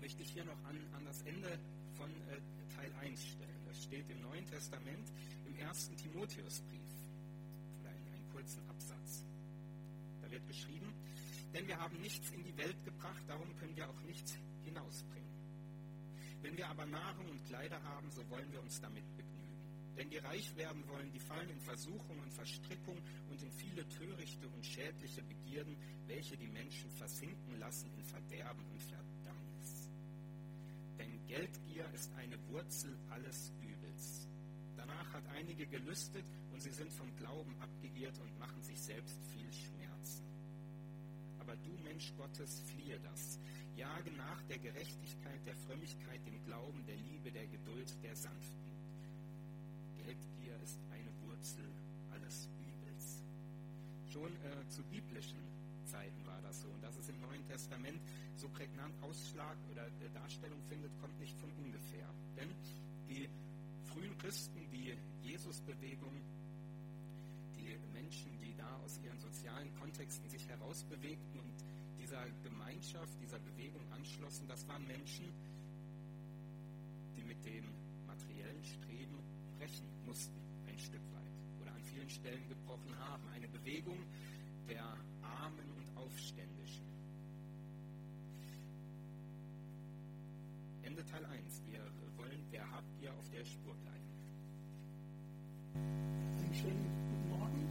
möchte 0.00 0.22
ich 0.22 0.30
hier 0.30 0.44
noch 0.44 0.64
an, 0.64 0.78
an 0.96 1.04
das 1.04 1.22
Ende 1.22 1.58
von 1.96 2.10
äh, 2.10 2.38
Teil 2.76 2.92
1 3.00 3.20
stellen. 3.20 3.60
Das 3.66 3.82
steht 3.82 4.08
im 4.10 4.20
Neuen 4.22 4.46
Testament 4.46 5.08
im 5.46 5.56
ersten 5.58 5.96
Timotheusbrief. 5.96 6.90
In 7.80 7.86
einen 7.86 8.28
kurzen 8.32 8.62
Absatz. 8.68 9.24
Da 10.22 10.30
wird 10.30 10.46
geschrieben, 10.46 10.92
denn 11.54 11.66
wir 11.66 11.78
haben 11.78 12.00
nichts 12.00 12.30
in 12.30 12.44
die 12.44 12.56
Welt 12.56 12.76
gebracht, 12.84 13.22
darum 13.26 13.48
können 13.56 13.76
wir 13.76 13.88
auch 13.88 14.00
nichts 14.02 14.34
hinausbringen. 14.64 15.16
Wenn 16.42 16.56
wir 16.56 16.68
aber 16.68 16.86
Nahrung 16.86 17.28
und 17.30 17.44
Kleider 17.46 17.82
haben, 17.82 18.10
so 18.10 18.28
wollen 18.30 18.50
wir 18.52 18.60
uns 18.60 18.80
damit 18.80 19.04
begnügen. 19.16 19.25
Denn 19.96 20.10
die 20.10 20.18
reich 20.18 20.54
werden 20.56 20.86
wollen, 20.88 21.10
die 21.10 21.18
fallen 21.18 21.48
in 21.48 21.60
Versuchung 21.60 22.18
und 22.18 22.32
Verstrickung 22.32 22.98
und 23.30 23.42
in 23.42 23.50
viele 23.52 23.88
törichte 23.88 24.46
und 24.48 24.64
schädliche 24.64 25.22
Begierden, 25.22 25.76
welche 26.06 26.36
die 26.36 26.48
Menschen 26.48 26.90
versinken 26.90 27.58
lassen 27.58 27.90
in 27.96 28.04
Verderben 28.04 28.64
und 28.66 28.80
Verdammnis. 28.82 29.88
Denn 30.98 31.26
Geldgier 31.26 31.86
ist 31.94 32.12
eine 32.14 32.36
Wurzel 32.48 32.94
alles 33.08 33.52
Übels. 33.62 34.28
Danach 34.76 35.12
hat 35.14 35.26
einige 35.28 35.66
gelüstet 35.66 36.26
und 36.52 36.60
sie 36.60 36.72
sind 36.72 36.92
vom 36.92 37.14
Glauben 37.16 37.56
abgeirrt 37.60 38.18
und 38.18 38.38
machen 38.38 38.62
sich 38.62 38.78
selbst 38.78 39.18
viel 39.32 39.50
Schmerzen. 39.50 40.24
Aber 41.38 41.56
du, 41.56 41.72
Mensch 41.84 42.12
Gottes, 42.16 42.60
fliehe 42.66 42.98
das. 43.00 43.38
Jage 43.76 44.10
nach 44.12 44.42
der 44.42 44.58
Gerechtigkeit, 44.58 45.46
der 45.46 45.56
Frömmigkeit, 45.56 46.26
dem 46.26 46.42
Glauben, 46.44 46.84
der 46.86 46.96
Liebe, 46.96 47.30
der 47.30 47.46
Geduld, 47.46 47.94
der 48.02 48.14
Sanftmut. 48.14 48.65
Wurzel 51.36 51.68
alles 52.12 52.48
Übels. 52.64 53.22
Schon 54.10 54.32
äh, 54.32 54.68
zu 54.68 54.82
biblischen 54.84 55.38
Zeiten 55.84 56.26
war 56.26 56.40
das 56.42 56.62
so. 56.62 56.68
Und 56.68 56.82
dass 56.82 56.96
es 56.96 57.08
im 57.08 57.20
Neuen 57.20 57.46
Testament 57.46 58.00
so 58.36 58.48
prägnant 58.48 58.94
Ausschlag 59.02 59.56
oder 59.70 59.86
äh, 59.86 60.10
Darstellung 60.14 60.60
findet, 60.68 60.90
kommt 61.00 61.18
nicht 61.20 61.36
von 61.38 61.50
ungefähr. 61.62 62.08
Denn 62.36 62.48
die 63.08 63.28
frühen 63.84 64.16
Christen, 64.18 64.60
die 64.72 64.96
Jesusbewegung, 65.22 66.12
die 67.56 67.76
Menschen, 67.92 68.30
die 68.40 68.54
da 68.56 68.68
aus 68.84 68.98
ihren 69.04 69.20
sozialen 69.20 69.68
Kontexten 69.78 70.28
sich 70.28 70.46
herausbewegten 70.48 71.40
und 71.40 71.52
dieser 72.00 72.24
Gemeinschaft, 72.44 73.12
dieser 73.20 73.38
Bewegung 73.40 73.82
anschlossen, 73.92 74.46
das 74.48 74.66
waren 74.68 74.86
Menschen, 74.86 75.26
die 77.16 77.24
mit 77.24 77.44
dem 77.44 77.64
materiellen 78.06 78.64
Streben 78.64 79.18
brechen 79.58 79.86
mussten, 80.04 80.38
ein 80.68 80.78
Stück 80.78 81.02
weit, 81.14 81.15
vielen 82.06 82.10
Stellen 82.10 82.48
gebrochen 82.48 82.94
haben. 82.98 83.22
Eine 83.34 83.48
Bewegung 83.48 83.98
der 84.68 84.84
Armen 85.22 85.70
und 85.76 85.96
Aufständischen. 85.96 86.86
Ende 90.82 91.04
Teil 91.04 91.24
1. 91.26 91.62
Wir 91.66 91.80
wollen 92.16 92.48
der 92.52 92.70
Habgier 92.70 93.12
auf 93.12 93.28
der 93.30 93.44
Spur 93.44 93.74
bleiben. 93.74 94.06
Einen 95.74 96.54
schönen 96.54 96.86
guten 97.10 97.28
Morgen. 97.28 97.66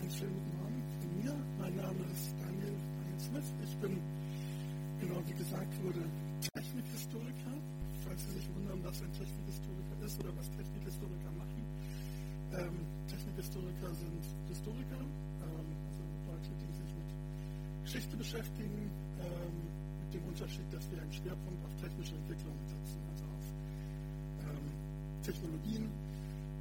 Einen 0.00 0.10
schönen 0.10 0.34
guten 0.34 0.56
Morgen 0.58 0.82
von 1.00 1.22
mir. 1.22 1.34
Mein 1.58 1.76
Name 1.76 2.04
ist 2.12 2.34
Daniel, 2.38 2.76
Daniel 2.98 3.20
Smith. 3.20 3.54
Ich 3.64 3.76
bin, 3.76 4.00
genau 5.00 5.22
wie 5.26 5.34
gesagt 5.34 5.82
wurde, 5.84 6.04
Technikhistoriker. 6.54 7.54
Falls 8.04 8.24
Sie 8.26 8.32
sich 8.32 8.54
wundern, 8.54 8.82
was 8.84 9.00
ein 9.02 9.12
Technikhistoriker 9.12 10.04
ist 10.04 10.18
oder 10.20 10.36
was 10.36 10.50
Technikhistoriker 10.50 11.30
machen. 11.32 11.39
Ähm, 12.52 12.82
Technikhistoriker 13.06 13.94
sind 13.94 14.22
Historiker, 14.48 14.98
ähm, 14.98 15.68
also 15.86 16.02
Leute, 16.26 16.50
die 16.58 16.72
sich 16.74 16.90
mit 16.98 17.10
Geschichte 17.84 18.16
beschäftigen, 18.16 18.90
ähm, 19.22 19.54
mit 20.02 20.10
dem 20.14 20.24
Unterschied, 20.26 20.66
dass 20.74 20.90
wir 20.90 21.00
einen 21.00 21.12
Schwerpunkt 21.12 21.62
auf 21.62 21.74
technische 21.78 22.14
Entwicklungen 22.18 22.66
setzen, 22.66 22.98
also 23.14 23.24
auf 23.30 23.46
ähm, 24.50 24.66
Technologien, 25.22 25.86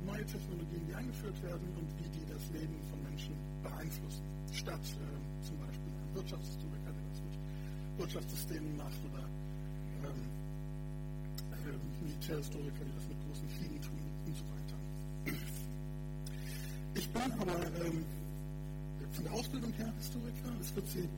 neue 0.06 0.26
Technologien, 0.30 0.86
die 0.86 0.94
eingeführt 0.94 1.42
werden 1.42 1.68
und 1.74 1.90
wie 1.98 2.10
die 2.14 2.26
das 2.30 2.46
Leben 2.54 2.78
von 2.94 3.02
Menschen 3.10 3.34
beeinflussen, 3.66 4.24
statt 4.54 4.86
äh, 4.94 5.42
zum 5.42 5.58
Beispiel 5.58 5.90
ein 5.90 6.12
Wirtschaftshistoriker, 6.14 6.94
der 6.94 7.06
das 7.10 7.20
mit 7.26 7.36
Wirtschaftssystemen 7.98 8.78
macht 8.78 9.00
oder 9.10 9.26
ähm, 10.06 10.22
äh, 11.50 12.06
Militärhistoriker, 12.06 12.86
die 12.86 12.94
das 12.94 13.08
mit 13.10 13.18
großen 13.26 13.50
Kriegen 13.58 13.82
tun 13.82 14.06
und 14.30 14.38
so 14.38 14.46
weiter. 14.54 14.59
Bin 17.14 17.32
aber 17.40 17.58
ähm, 17.86 18.06
von 19.12 19.24
der 19.24 19.34
Ausbildung 19.34 19.74
her 19.74 19.92
Historiker. 19.98 20.54
Es 20.62 20.76
wird 20.76 20.88
Sie 20.88 21.10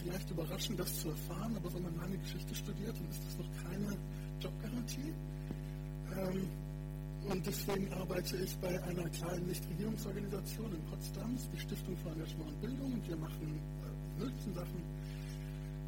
vielleicht 0.00 0.30
überraschen, 0.30 0.76
das 0.76 1.00
zu 1.00 1.08
erfahren, 1.08 1.56
aber 1.56 1.72
wenn 1.74 1.82
man 1.82 1.96
meine 1.96 2.18
Geschichte 2.18 2.54
studiert, 2.54 2.96
dann 2.96 3.08
ist 3.10 3.22
das 3.26 3.38
noch 3.38 3.50
keine 3.64 3.96
Jobgarantie. 4.40 5.12
Ähm, 6.16 6.48
und 7.28 7.46
deswegen 7.46 7.92
arbeite 7.92 8.36
ich 8.36 8.56
bei 8.58 8.82
einer 8.84 9.08
kleinen 9.10 9.46
Nichtregierungsorganisation 9.46 10.70
in 10.72 10.82
Potsdam, 10.84 11.36
die 11.52 11.60
Stiftung 11.60 11.96
für 11.98 12.10
Engagement 12.10 12.48
und 12.48 12.60
Bildung. 12.60 12.92
Und 12.92 13.08
wir 13.08 13.16
machen 13.16 13.58
äh, 13.58 14.20
möglichen 14.20 14.54
Sachen. 14.54 14.82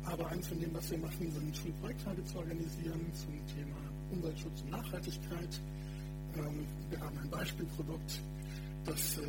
Aber 0.05 0.29
eins 0.29 0.49
von 0.49 0.61
dem, 0.61 0.75
was 0.75 0.91
wir 0.91 0.99
machen, 0.99 1.31
sind 1.31 1.57
Schulprojekttage 1.57 2.25
zu 2.25 2.39
organisieren 2.39 3.01
zum 3.15 3.35
Thema 3.55 3.77
Umweltschutz 4.11 4.63
und 4.63 4.71
Nachhaltigkeit. 4.71 5.61
Ähm, 6.37 6.67
wir 6.91 7.01
haben 7.01 7.19
ein 7.19 7.31
Beispielprodukt, 7.31 8.21
das, 8.85 9.19
äh, 9.19 9.23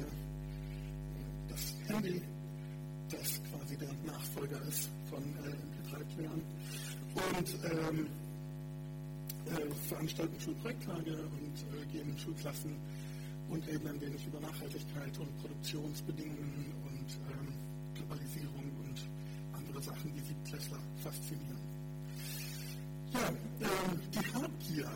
das 1.50 1.76
Handy, 1.88 2.22
das 3.10 3.42
quasi 3.50 3.78
der 3.78 3.90
Nachfolger 4.06 4.62
ist 4.68 4.90
von 5.10 5.22
äh, 5.22 5.50
MP3-Playern. 5.50 6.42
Und 7.14 7.50
ähm, 7.66 8.08
äh, 9.46 9.74
veranstalten 9.90 10.40
Schulprojekttage 10.40 11.12
und 11.12 11.56
äh, 11.74 11.86
gehen 11.92 12.18
Schulklassen 12.18 12.76
und 13.50 13.68
reden 13.68 13.88
ein 13.88 14.00
wenig 14.00 14.26
über 14.26 14.40
Nachhaltigkeit 14.40 15.18
und 15.20 15.38
Produktionsbedingungen 15.42 16.74
und 16.88 17.10
ähm, 17.32 17.54
Globalisierung 17.96 18.72
und 18.86 19.02
andere 19.54 19.82
Sachen, 19.82 20.14
die 20.14 20.22
Siebtklässler 20.22 20.78
faszinieren. 21.04 21.60
Ja, 23.14 23.28
äh, 23.28 23.68
die 24.14 24.34
Habgier. 24.34 24.90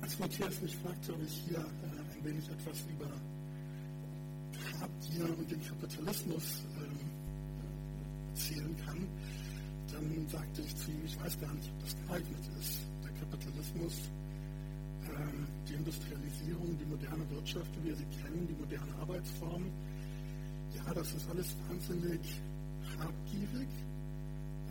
Als 0.00 0.18
Matthias 0.18 0.60
mich 0.60 0.76
fragte, 0.76 1.14
ob 1.14 1.22
ich 1.22 1.44
hier 1.48 1.58
äh, 1.58 2.16
ein 2.18 2.24
wenig 2.24 2.48
etwas 2.48 2.80
über 2.90 3.06
Habgier 4.82 5.24
und 5.38 5.50
den 5.50 5.62
Kapitalismus 5.62 6.62
ähm, 6.76 6.98
erzählen 8.30 8.76
kann, 8.84 9.06
dann 9.92 10.28
sagte 10.28 10.62
ich 10.62 10.76
zu 10.76 10.90
ihm, 10.90 11.04
ich 11.04 11.20
weiß 11.22 11.40
gar 11.40 11.52
nicht, 11.54 11.70
ob 11.70 11.84
das 11.84 11.96
geeignet 12.06 12.44
ist. 12.58 12.80
Der 13.04 13.12
Kapitalismus, 13.12 13.94
ähm, 15.06 15.46
die 15.68 15.74
Industrialisierung, 15.74 16.78
die 16.78 16.86
moderne 16.86 17.30
Wirtschaft, 17.30 17.70
wie 17.78 17.88
wir 17.88 17.96
sie 17.96 18.06
kennen, 18.22 18.46
die 18.48 18.60
moderne 18.60 18.92
Arbeitsform, 19.00 19.64
ja, 20.74 20.94
das 20.94 21.12
ist 21.12 21.28
alles 21.30 21.54
wahnsinnig 21.68 22.20
habgierig. 22.98 23.68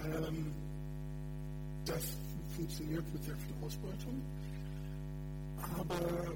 Ähm, 0.04 0.52
das 1.86 2.18
funktioniert 2.56 3.04
mit 3.14 3.24
sehr 3.24 3.38
viel 3.38 3.56
Ausbeutung. 3.66 4.22
Aber 5.78 6.34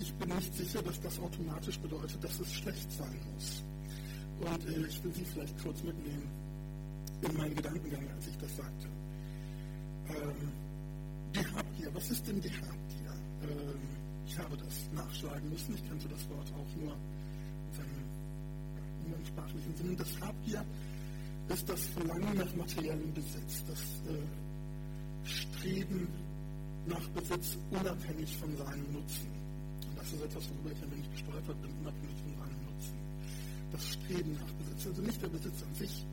ich 0.00 0.12
bin 0.14 0.28
nicht 0.34 0.54
sicher, 0.54 0.82
dass 0.82 1.00
das 1.00 1.18
automatisch 1.18 1.78
bedeutet, 1.78 2.22
dass 2.22 2.40
es 2.40 2.52
schlecht 2.52 2.90
sein 2.92 3.16
muss. 3.34 3.62
Und 4.40 4.64
äh, 4.68 4.86
ich 4.86 5.02
will 5.02 5.12
Sie 5.12 5.24
vielleicht 5.24 5.62
kurz 5.62 5.82
mitnehmen 5.82 6.28
in 7.22 7.36
meinen 7.36 7.54
Gedankengang, 7.54 8.08
als 8.14 8.28
ich 8.28 8.38
das 8.38 8.56
sagte. 8.56 8.88
Ähm, 10.08 10.52
die 11.34 11.46
Habgier, 11.54 11.94
was 11.94 12.10
ist 12.10 12.26
denn 12.26 12.40
die 12.40 12.50
Habgier? 12.50 13.12
Ähm, 13.42 13.80
ich 14.26 14.38
habe 14.38 14.56
das 14.56 14.88
nachschlagen 14.94 15.50
müssen, 15.50 15.74
ich 15.74 15.88
kannte 15.88 16.08
das 16.08 16.28
Wort 16.28 16.52
auch 16.52 16.80
nur 16.80 16.92
in 16.92 17.76
seinem 17.76 18.04
umgangssprachlichen 19.04 19.76
Sinn. 19.76 19.96
Das 19.96 20.20
Habgier 20.20 20.64
ist 21.48 21.68
das 21.68 21.86
Verlangen 21.86 22.36
nach 22.36 22.54
materiellem 22.54 23.12
Besitz, 23.14 23.64
das 23.66 23.80
äh, 23.80 25.26
Streben 25.26 26.08
nach 26.86 27.08
Besitz 27.08 27.58
unabhängig 27.70 28.36
von 28.36 28.56
seinem 28.56 28.92
Nutzen. 28.92 29.37
Das 30.08 30.16
ist 30.16 30.24
etwas, 30.24 30.48
worüber 30.48 30.72
ich 30.72 30.82
ein 30.82 30.90
wenig 30.90 31.10
gestolpert 31.12 31.60
bin, 31.60 31.70
unabhängig 31.84 32.16
von 32.24 32.32
seinem 32.32 32.64
Nutzen. 32.64 32.96
Das 33.72 33.84
Streben 33.92 34.32
nach 34.40 34.52
Besitz, 34.56 34.86
also 34.86 35.02
nicht 35.02 35.20
der 35.20 35.28
Besitz 35.28 35.62
an 35.62 35.74
sich, 35.74 36.06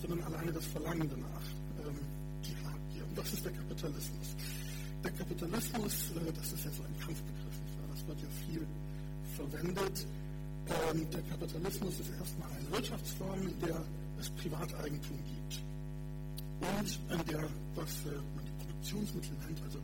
sondern 0.00 0.22
alleine 0.24 0.52
das 0.52 0.64
Verlangen 0.64 1.04
danach, 1.04 1.44
ähm, 1.84 2.00
die 2.40 2.56
Habgier. 2.64 3.04
Und 3.04 3.18
das 3.18 3.34
ist 3.34 3.44
der 3.44 3.52
Kapitalismus. 3.52 4.28
Der 5.04 5.10
Kapitalismus, 5.12 5.94
äh, 6.16 6.32
das 6.32 6.48
ist 6.48 6.64
ja 6.64 6.70
so 6.70 6.82
ein 6.88 6.96
Kampfbegriff, 6.96 7.56
das 7.92 8.06
wird 8.08 8.20
ja 8.24 8.30
viel 8.48 8.66
verwendet. 9.36 10.06
Ähm, 10.72 11.10
der 11.10 11.22
Kapitalismus 11.28 12.00
ist 12.00 12.10
erstmal 12.16 12.48
eine 12.56 12.70
Wirtschaftsform, 12.72 13.42
in 13.52 13.60
der 13.60 13.84
es 14.18 14.30
Privateigentum 14.30 15.18
gibt 15.28 15.60
und 16.64 16.88
an 17.12 17.20
der, 17.28 17.44
was 17.74 18.00
äh, 18.08 18.16
man 18.32 18.46
die 18.48 18.64
Produktionsmittel 18.64 19.36
nennt, 19.44 19.60
also 19.60 19.78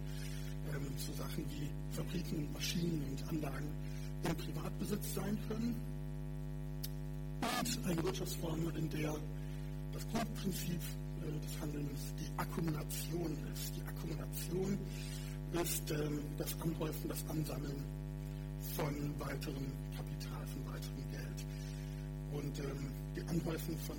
ähm, 0.75 0.87
so 0.97 1.13
Sachen 1.13 1.45
wie 1.51 1.69
Fabriken, 1.95 2.53
Maschinen 2.53 3.05
und 3.11 3.29
Anlagen 3.29 3.69
im 4.25 4.35
Privatbesitz 4.37 5.15
sein 5.15 5.39
können. 5.49 5.75
Und 7.41 7.87
eine 7.87 8.03
Wirtschaftsform, 8.05 8.73
in 8.77 8.89
der 8.91 9.15
das 9.93 10.09
Grundprinzip 10.09 10.81
äh, 11.23 11.41
des 11.41 11.61
Handelns 11.61 12.15
die 12.19 12.39
Akkumulation 12.39 13.37
ist. 13.53 13.77
Die 13.77 13.83
Akkumulation 13.83 14.79
ist 15.63 15.91
ähm, 15.91 16.21
das 16.39 16.55
Anhäufen, 16.61 17.09
das 17.09 17.25
Ansammeln 17.29 17.85
von 18.77 18.95
weiterem 19.19 19.67
Kapital, 19.97 20.47
von 20.47 20.67
weiterem 20.73 21.05
Geld. 21.11 21.47
Und 22.33 22.59
ähm, 22.61 22.89
die 23.15 23.21
Anhäufung 23.29 23.77
von 23.79 23.97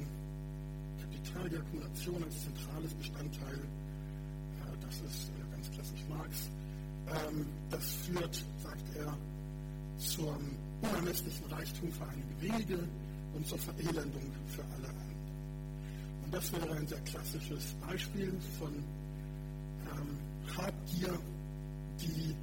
Kapital, 1.00 1.50
die 1.50 1.58
Akkumulation 1.58 2.24
als 2.24 2.44
zentrales 2.44 2.94
Bestandteil, 2.96 3.56
äh, 3.56 4.78
das 4.82 4.96
ist 5.02 5.30
äh, 5.30 5.52
ganz 5.52 5.70
klassisch 5.72 6.04
Marx, 6.10 6.50
ähm, 7.14 7.46
das 7.70 7.94
führt, 8.06 8.36
sagt 8.62 8.96
er, 8.98 9.18
zum 9.98 10.38
unermesslichen 10.82 11.46
Reichtum 11.52 11.92
für 11.92 12.06
einige 12.08 12.42
wenige 12.42 12.84
und 13.36 13.48
zur 13.48 13.58
Verelendung 13.58 14.32
für 14.48 14.64
alle 14.76 14.90
anderen. 14.90 15.04
Und 16.26 16.34
das 16.34 16.52
wäre 16.52 16.76
ein 16.76 16.88
sehr 16.88 17.00
klassisches 17.02 17.74
Beispiel 17.88 18.34
von 18.60 18.74
ähm, 18.74 20.58
Habgier, 20.58 21.20
die 22.02 22.36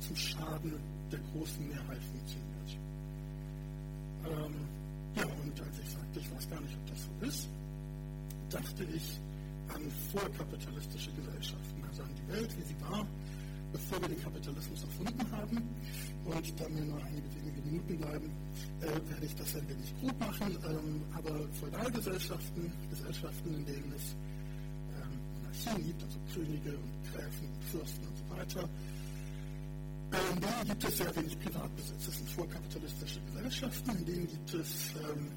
zum 0.00 0.16
Schaden 0.16 0.74
der 1.10 1.20
großen 1.32 1.68
Mehrheit 1.68 2.02
funktioniert. 2.10 2.78
Ähm, 4.24 4.54
ja, 5.16 5.24
und 5.24 5.60
als 5.60 5.78
ich 5.78 5.90
sagte, 5.90 6.20
ich 6.20 6.34
weiß 6.34 6.50
gar 6.50 6.60
nicht, 6.60 6.76
ob 6.76 6.86
das 6.86 6.98
so 7.04 7.26
ist, 7.26 7.48
dachte 8.50 8.84
ich 8.84 9.18
an 9.74 9.82
vorkapitalistische 10.12 11.10
Gesellschaften, 11.12 11.84
also 11.88 12.02
an 12.02 12.10
die 12.14 12.32
Welt, 12.32 12.54
wie 12.56 12.62
sie 12.62 12.80
war, 12.80 13.06
bevor 13.76 14.00
wir 14.00 14.08
den 14.08 14.22
Kapitalismus 14.22 14.82
erfunden 14.82 15.30
haben. 15.32 15.56
Und 16.24 16.60
da 16.60 16.68
mir 16.68 16.84
nur 16.84 16.98
einige 17.04 17.28
wenige 17.36 17.60
Minuten 17.62 17.98
bleiben, 17.98 18.30
äh, 18.80 18.86
werde 18.86 19.26
ich 19.26 19.34
das 19.34 19.54
ein 19.54 19.68
wenig 19.68 19.92
grob 20.00 20.18
machen. 20.18 20.58
Ähm, 20.64 21.02
aber 21.12 21.46
Feudalgesellschaften, 21.60 22.72
Gesellschaften, 22.90 23.54
in 23.54 23.66
denen 23.66 23.92
es 23.94 24.16
ähm, 24.96 25.12
Monarchien 25.36 25.86
gibt, 25.86 26.02
also 26.02 26.18
Könige 26.32 26.70
und 26.70 26.92
Gräfen 27.12 27.48
und 27.52 27.64
Fürsten 27.64 28.06
und 28.08 28.16
so 28.16 28.26
weiter, 28.36 28.68
äh, 30.12 30.34
in 30.34 30.40
denen 30.40 30.64
gibt 30.64 30.84
es 30.84 30.96
sehr 30.96 31.16
wenig 31.16 31.38
Privatbesitz. 31.38 32.06
Das 32.06 32.16
sind 32.16 32.30
vorkapitalistische 32.30 33.20
Gesellschaften, 33.20 33.90
in 33.90 34.06
denen 34.06 34.26
gibt 34.26 34.54
es 34.54 34.94
ähm, 35.04 35.28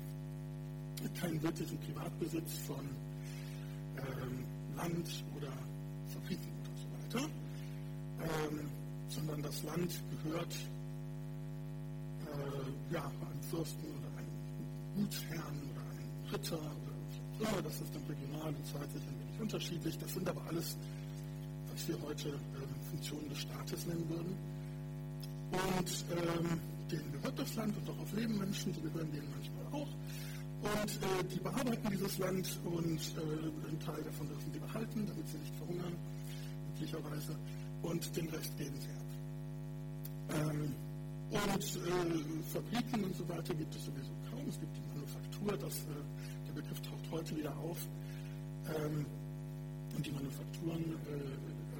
keinen 1.19 1.41
wirklichen 1.43 1.77
Privatbesitz 1.79 2.57
von 2.65 2.85
ähm, 3.97 4.45
Land 4.77 5.23
oder 5.35 5.51
Fabriken 6.07 6.51
oder 6.63 6.71
so 6.79 7.19
weiter 7.19 7.29
ähm, 8.29 8.69
sondern 9.09 9.41
das 9.41 9.63
Land 9.63 10.03
gehört 10.23 10.53
äh, 12.25 12.93
ja, 12.93 13.03
einem 13.03 13.43
Fürsten 13.49 13.85
oder 13.85 14.07
einem 14.17 14.29
Gutsherrn 14.95 15.57
oder 15.71 15.81
einem 15.91 16.31
Ritter 16.31 16.59
oder 16.59 16.93
wie 17.37 17.45
auch 17.45 17.51
immer. 17.51 17.61
Das 17.63 17.81
ist 17.81 17.95
dann 17.95 18.03
regional 18.03 18.53
und 18.53 18.65
zeitlich 18.65 19.03
ein 19.03 19.19
wenig 19.19 19.41
unterschiedlich. 19.41 19.97
Das 19.97 20.13
sind 20.13 20.29
aber 20.29 20.41
alles 20.47 20.77
was 21.79 21.87
wir 21.87 22.01
heute 22.07 22.29
ähm, 22.29 22.75
Funktionen 22.89 23.29
des 23.29 23.39
Staates 23.39 23.85
nennen 23.85 24.09
würden. 24.09 24.35
Und 25.51 26.05
ähm, 26.11 26.59
denen 26.91 27.11
gehört 27.13 27.39
das 27.39 27.55
Land 27.55 27.75
und 27.77 27.89
auch 27.89 27.99
auf 28.01 28.13
leben 28.13 28.37
Menschen, 28.37 28.73
die 28.73 28.81
gehören 28.81 29.11
denen 29.11 29.29
manchmal 29.31 29.81
auch. 29.81 29.87
Und 30.59 30.91
äh, 30.91 31.23
die 31.31 31.39
bearbeiten 31.39 31.89
dieses 31.89 32.17
Land 32.17 32.59
und 32.65 32.99
äh, 32.99 33.67
einen 33.69 33.79
Teil 33.79 34.03
davon 34.03 34.27
dürfen 34.27 34.51
sie 34.53 34.59
behalten, 34.59 35.07
damit 35.07 35.27
sie 35.29 35.37
nicht 35.37 35.55
verhungern, 35.55 35.95
üblicherweise. 36.75 37.35
Und 37.81 38.15
den 38.15 38.29
Rest 38.29 38.57
geben 38.57 38.75
sie 38.79 38.89
ab. 38.89 39.09
Ähm, 40.35 40.75
und 41.31 41.39
äh, 41.39 42.43
Fabriken 42.51 43.03
und 43.03 43.15
so 43.15 43.27
weiter 43.29 43.53
gibt 43.53 43.75
es 43.75 43.85
sowieso 43.85 44.11
kaum. 44.29 44.47
Es 44.49 44.59
gibt 44.59 44.75
die 44.75 44.81
Manufaktur, 44.95 45.57
das, 45.57 45.77
äh, 45.83 46.47
der 46.47 46.53
Begriff 46.53 46.81
taucht 46.81 47.11
heute 47.11 47.37
wieder 47.37 47.55
auf. 47.57 47.77
Ähm, 48.75 49.05
und 49.95 50.05
die 50.05 50.11
Manufakturen, 50.11 50.83
äh, 50.83 51.15
äh 51.15 51.79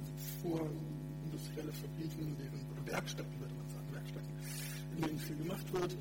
also 0.00 0.12
vorindustrielle 0.42 1.72
Fabriken, 1.72 2.36
deren, 2.36 2.60
oder 2.72 2.92
Werkstätten, 2.92 3.40
würde 3.40 3.54
man 3.54 3.68
sagen, 3.68 3.92
Werkstätten, 3.92 4.34
in 4.96 5.02
denen 5.02 5.18
viel 5.18 5.36
gemacht 5.36 5.72
wird, 5.72 5.96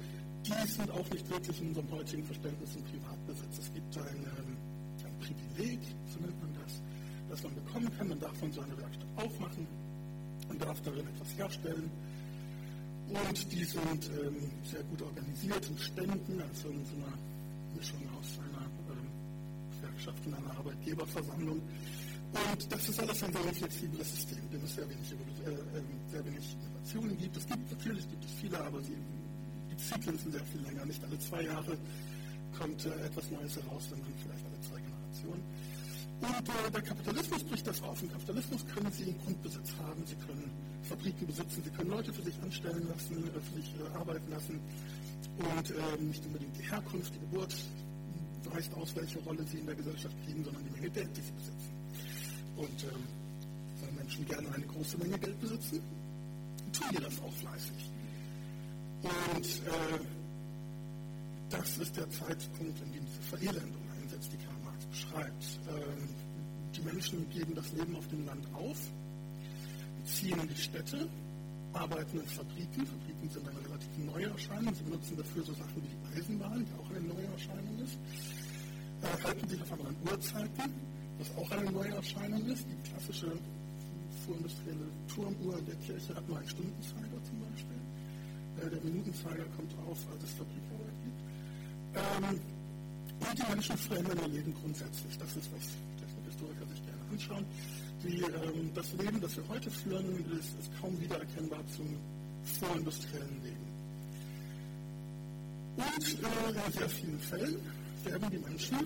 die 0.45 0.67
sind 0.71 0.91
auch 0.91 1.09
nicht 1.12 1.29
wirklich 1.29 1.62
in 1.62 1.67
unserem 1.69 1.91
heutigen 1.91 2.24
Verständnis 2.24 2.75
im 2.75 2.83
Privatbesitz. 2.83 3.59
Es 3.59 3.74
gibt 3.74 3.98
ein, 3.98 4.24
ähm, 4.38 4.57
ein 5.05 5.19
Privileg, 5.19 5.79
so 6.07 6.19
nennt 6.19 6.39
man 6.41 6.53
das, 6.63 6.81
das 7.29 7.43
man 7.43 7.55
bekommen 7.55 7.89
kann. 7.98 8.09
Man 8.09 8.19
darf 8.19 8.41
man 8.41 8.51
so 8.51 8.62
eine 8.62 8.77
Werkstatt 8.77 9.07
aufmachen 9.15 9.67
und 10.50 10.62
darf 10.62 10.81
darin 10.81 11.07
etwas 11.07 11.38
herstellen 11.38 11.89
und 13.09 13.51
die 13.51 13.63
sind 13.63 14.12
ähm, 14.21 14.36
sehr 14.63 14.83
gut 14.83 15.01
organisiert 15.01 15.67
in 15.67 15.77
Ständen, 15.79 16.41
also 16.41 16.69
in 16.69 16.86
so 16.86 16.93
einer 16.95 17.17
Mischung 17.75 18.01
aus 18.13 18.38
einer 18.38 18.65
ähm, 18.93 19.07
Gewerkschaft 19.81 20.27
und 20.27 20.33
einer 20.36 20.51
Arbeitgeberversammlung. 20.57 21.57
Und 21.57 22.71
das 22.71 22.88
ist 22.88 23.00
alles 23.00 23.24
ein 23.24 23.33
sehr 23.33 23.53
flexibles 23.53 24.12
System, 24.12 24.50
dem 24.51 24.63
es 24.63 24.75
sehr 24.75 24.88
wenig, 24.88 25.12
äh, 25.12 25.50
äh, 25.50 25.81
sehr 26.12 26.24
wenig 26.24 26.55
Innovationen 26.62 27.17
gibt. 27.17 27.36
Es 27.36 27.48
gibt 27.48 27.71
natürlich 27.71 28.07
gibt 28.12 28.24
es 28.24 28.31
viele, 28.39 28.59
aber 28.63 28.79
sie, 28.83 28.98
die 29.71 29.77
Zyklen 29.77 30.17
sind 30.19 30.31
sehr 30.33 30.45
viel 30.45 30.62
länger. 30.62 30.86
Nicht 30.86 31.03
alle 31.03 31.17
zwei 31.17 31.41
Jahre 31.41 31.77
kommt 32.59 32.86
äh, 32.86 33.05
etwas 33.05 33.31
Neues 33.31 33.55
heraus, 33.55 33.89
sondern 33.89 34.13
vielleicht 34.21 34.45
alle 34.45 34.62
zwei 34.62 34.79
Generationen. 34.81 35.43
Und 36.21 36.49
äh, 36.49 36.71
der 36.71 36.81
Kapitalismus 36.81 37.43
bricht 37.43 37.67
das 37.67 37.81
auf. 37.81 38.01
Im 38.01 38.11
Kapitalismus 38.11 38.65
können 38.73 38.91
Sie 38.91 39.15
Grundbesitz 39.23 39.71
haben, 39.79 40.05
Sie 40.05 40.15
können 40.15 40.51
Fabriken 40.83 41.27
besitzen, 41.27 41.63
Sie 41.63 41.69
können 41.69 41.89
Leute 41.89 42.11
für 42.11 42.23
sich 42.23 42.35
anstellen 42.41 42.88
lassen, 42.89 43.23
äh, 43.27 43.39
für 43.39 43.61
sich 43.61 43.73
äh, 43.75 43.97
arbeiten 43.97 44.29
lassen. 44.29 44.59
Und 45.38 45.71
äh, 45.71 46.03
nicht 46.03 46.25
unbedingt 46.25 46.57
die 46.57 46.69
Herkunft, 46.69 47.13
die 47.15 47.19
Geburt 47.19 47.55
weist 48.53 48.73
aus, 48.73 48.95
welche 48.95 49.19
Rolle 49.19 49.43
sie 49.45 49.59
in 49.59 49.65
der 49.65 49.75
Gesellschaft 49.75 50.15
kriegen, 50.25 50.43
sondern 50.43 50.63
die 50.65 50.71
Menge 50.71 50.89
Geld, 50.89 51.09
die 51.15 51.21
sie 51.21 51.31
besitzen. 51.31 51.71
Und 52.57 52.83
ähm, 52.83 53.03
weil 53.81 53.91
Menschen 53.93 54.25
gerne 54.25 54.53
eine 54.53 54.65
große 54.65 54.97
Menge 54.97 55.17
Geld 55.19 55.39
besitzen, 55.39 55.81
tun 56.73 56.88
die 56.91 57.01
das 57.01 57.21
auch 57.21 57.33
fleißig. 57.33 57.91
Und 59.03 59.45
äh, 59.45 59.99
das 61.49 61.77
ist 61.77 61.95
der 61.95 62.09
Zeitpunkt, 62.09 62.79
in 62.81 62.91
dem 62.91 63.05
diese 63.05 63.21
Verelendung 63.21 63.81
einsetzt, 64.01 64.29
die 64.33 64.45
Beschreibt. 64.89 65.60
Ähm, 65.67 66.10
die 66.75 66.81
Menschen 66.81 67.29
geben 67.29 67.55
das 67.55 67.72
Leben 67.74 67.96
auf 67.96 68.08
dem 68.08 68.25
Land 68.25 68.46
auf, 68.53 68.77
ziehen 70.05 70.39
in 70.39 70.48
die 70.48 70.55
Städte, 70.55 71.08
arbeiten 71.74 72.19
in 72.19 72.27
Fabriken. 72.27 72.86
Fabriken 72.86 73.29
sind 73.29 73.48
eine 73.48 73.60
relativ 73.60 73.98
neue 74.05 74.29
Erscheinung. 74.29 74.74
Sie 74.74 74.84
benutzen 74.84 75.17
dafür 75.17 75.43
so 75.43 75.53
Sachen 75.53 75.84
wie 75.84 76.17
Eisenbahn, 76.17 76.65
die 76.65 76.74
auch 76.79 76.89
eine 76.89 77.01
neue 77.01 77.27
Erscheinung 77.34 77.79
ist. 77.84 77.98
Äh, 79.01 79.24
halten 79.24 79.48
sich 79.48 79.62
auf 79.62 79.72
einmal 79.74 79.88
an 79.88 79.96
Uhrzeiten, 80.10 80.74
was 81.17 81.38
auch 81.38 81.51
eine 81.51 81.72
neue 81.72 81.93
Erscheinung 81.96 82.46
ist. 82.48 82.65
Die 82.65 82.89
klassische 82.89 83.31
vorindustrielle 84.25 84.88
Turmuhr 85.13 85.62
der 85.62 85.75
Kirche 85.75 86.15
hat 86.15 86.28
nur 86.28 86.38
einen 86.38 86.49
Stundenzeiger 86.49 87.23
zum 87.23 87.39
Beispiel. 87.39 87.80
Äh, 88.62 88.69
der 88.69 88.82
Minutenzeiger 88.84 89.45
kommt 89.56 89.73
auf, 89.88 89.99
als 90.12 90.23
es 90.23 90.32
Fabrikarbeit 90.32 90.97
gibt. 91.04 91.19
Ähm, 91.95 92.39
die 93.36 93.50
Menschen 93.50 93.78
verändern 93.78 94.18
ihr 94.24 94.28
Leben 94.28 94.54
grundsätzlich. 94.62 95.18
Das 95.18 95.36
ist, 95.36 95.50
was 95.54 95.63
Technikhistoriker 96.00 96.65
sich 96.68 96.84
gerne 96.86 97.02
anschauen. 97.12 97.46
Die, 98.04 98.22
ähm, 98.22 98.72
das 98.74 98.94
Leben, 98.94 99.20
das 99.22 99.36
wir 99.38 99.48
heute 99.50 99.70
führen, 99.72 100.26
ist, 100.39 100.58
ist 100.60 100.72
kaum 100.82 101.00
wiedererkennbar 101.00 101.60
zum 101.76 101.88
vorindustriellen 102.60 103.44
Leben. 103.44 103.70
Und 105.76 105.86
äh, 105.86 106.65
in 106.65 106.74
sehr 106.74 106.89
vielen 106.89 107.20
Fällen 107.20 107.58
werden 108.04 108.30
die 108.32 108.38
Menschen, 108.38 108.80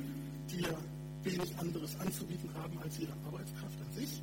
die 0.49 0.61
ja 0.61 0.77
wenig 1.23 1.57
anderes 1.57 1.99
anzubieten 1.99 2.49
haben 2.55 2.77
als 2.83 2.99
ihre 2.99 3.13
Arbeitskraft 3.25 3.77
an 3.79 3.93
sich, 3.93 4.21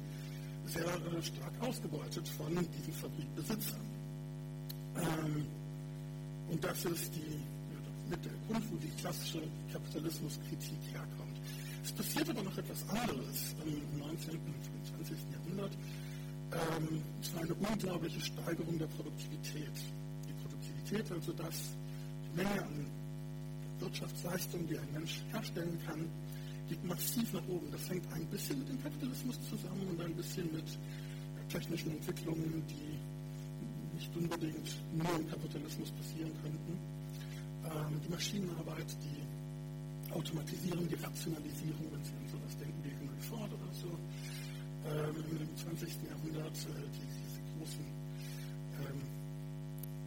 sehr 0.66 0.84
äh, 0.84 1.22
stark 1.22 1.52
ausgebeutet 1.60 2.28
von 2.28 2.48
diesen 2.54 2.92
Fabrikbesitzern. 2.92 3.80
Ähm, 4.96 5.46
und 6.50 6.64
das 6.64 6.84
ist 6.84 7.14
die, 7.14 7.40
mit 8.10 8.24
der 8.24 8.32
wo 8.48 8.76
die 8.76 8.90
klassische 9.00 9.40
Kapitalismuskritik 9.72 10.78
herkommt. 10.92 11.40
Es 11.84 11.92
passiert 11.92 12.28
aber 12.28 12.42
noch 12.42 12.58
etwas 12.58 12.86
anderes 12.88 13.54
im 13.64 13.98
19. 13.98 14.34
und 14.34 15.06
20. 15.06 15.16
Jahrhundert. 15.32 15.72
Ähm, 16.52 17.02
es 17.22 17.32
war 17.34 17.42
eine 17.42 17.54
unglaubliche 17.54 18.20
Steigerung 18.20 18.78
der 18.78 18.86
Produktivität. 18.86 19.72
Die 20.28 20.32
Produktivität, 20.42 21.12
also 21.12 21.32
das, 21.32 21.70
die 22.26 22.36
Menge 22.36 22.62
an 22.62 22.86
Wirtschaftsleistung, 23.78 24.66
die 24.66 24.76
ein 24.76 24.92
Mensch 24.92 25.22
herstellen 25.30 25.78
kann, 25.86 26.08
geht 26.68 26.84
massiv 26.84 27.32
nach 27.32 27.46
oben. 27.48 27.70
Das 27.70 27.88
hängt 27.88 28.12
ein 28.12 28.26
bisschen 28.26 28.58
mit 28.58 28.68
dem 28.68 28.82
Kapitalismus 28.82 29.38
zusammen 29.48 29.86
und 29.88 30.00
ein 30.00 30.14
bisschen 30.16 30.52
mit 30.52 30.66
technischen 31.48 31.92
Entwicklungen, 31.92 32.62
die 32.66 33.96
nicht 33.96 34.16
unbedingt 34.16 34.76
nur 34.92 35.14
im 35.16 35.30
Kapitalismus 35.30 35.90
passieren 35.92 36.32
könnten. 36.42 36.99
Die 37.70 38.08
Maschinenarbeit, 38.10 38.96
die 39.02 40.12
Automatisierung, 40.12 40.88
die 40.88 40.96
Rationalisierung, 40.96 41.86
wenn 41.92 42.04
Sie 42.04 42.12
an 42.12 42.28
sowas 42.28 42.56
denken 42.58 42.82
wie 42.82 42.90
Henry 42.90 43.20
Ford 43.20 43.50
oder 43.52 43.72
so, 43.72 43.88
ähm, 44.86 45.40
im 45.40 45.56
20. 45.56 45.88
Jahrhundert, 46.08 46.56
äh, 46.66 46.88
die, 46.94 47.06
diese 47.06 47.40
großen 47.54 47.86
ähm, 48.80 49.00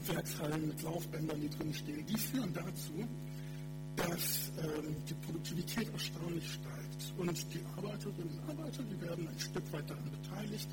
Werkshallen 0.07 0.67
mit 0.67 0.81
Laufbändern, 0.81 1.39
die 1.39 1.49
drin 1.49 1.73
stehen, 1.73 2.05
die 2.05 2.17
führen 2.17 2.53
dazu, 2.53 3.07
dass 3.95 4.51
ähm, 4.59 4.95
die 5.07 5.13
Produktivität 5.13 5.91
erstaunlich 5.93 6.51
steigt. 6.51 7.13
Und 7.17 7.53
die 7.53 7.61
Arbeiterinnen 7.77 8.39
und 8.39 8.49
Arbeiter, 8.49 8.83
die 8.83 9.01
werden 9.01 9.27
ein 9.27 9.39
Stück 9.39 9.71
weit 9.71 9.89
daran 9.89 10.11
beteiligt. 10.11 10.67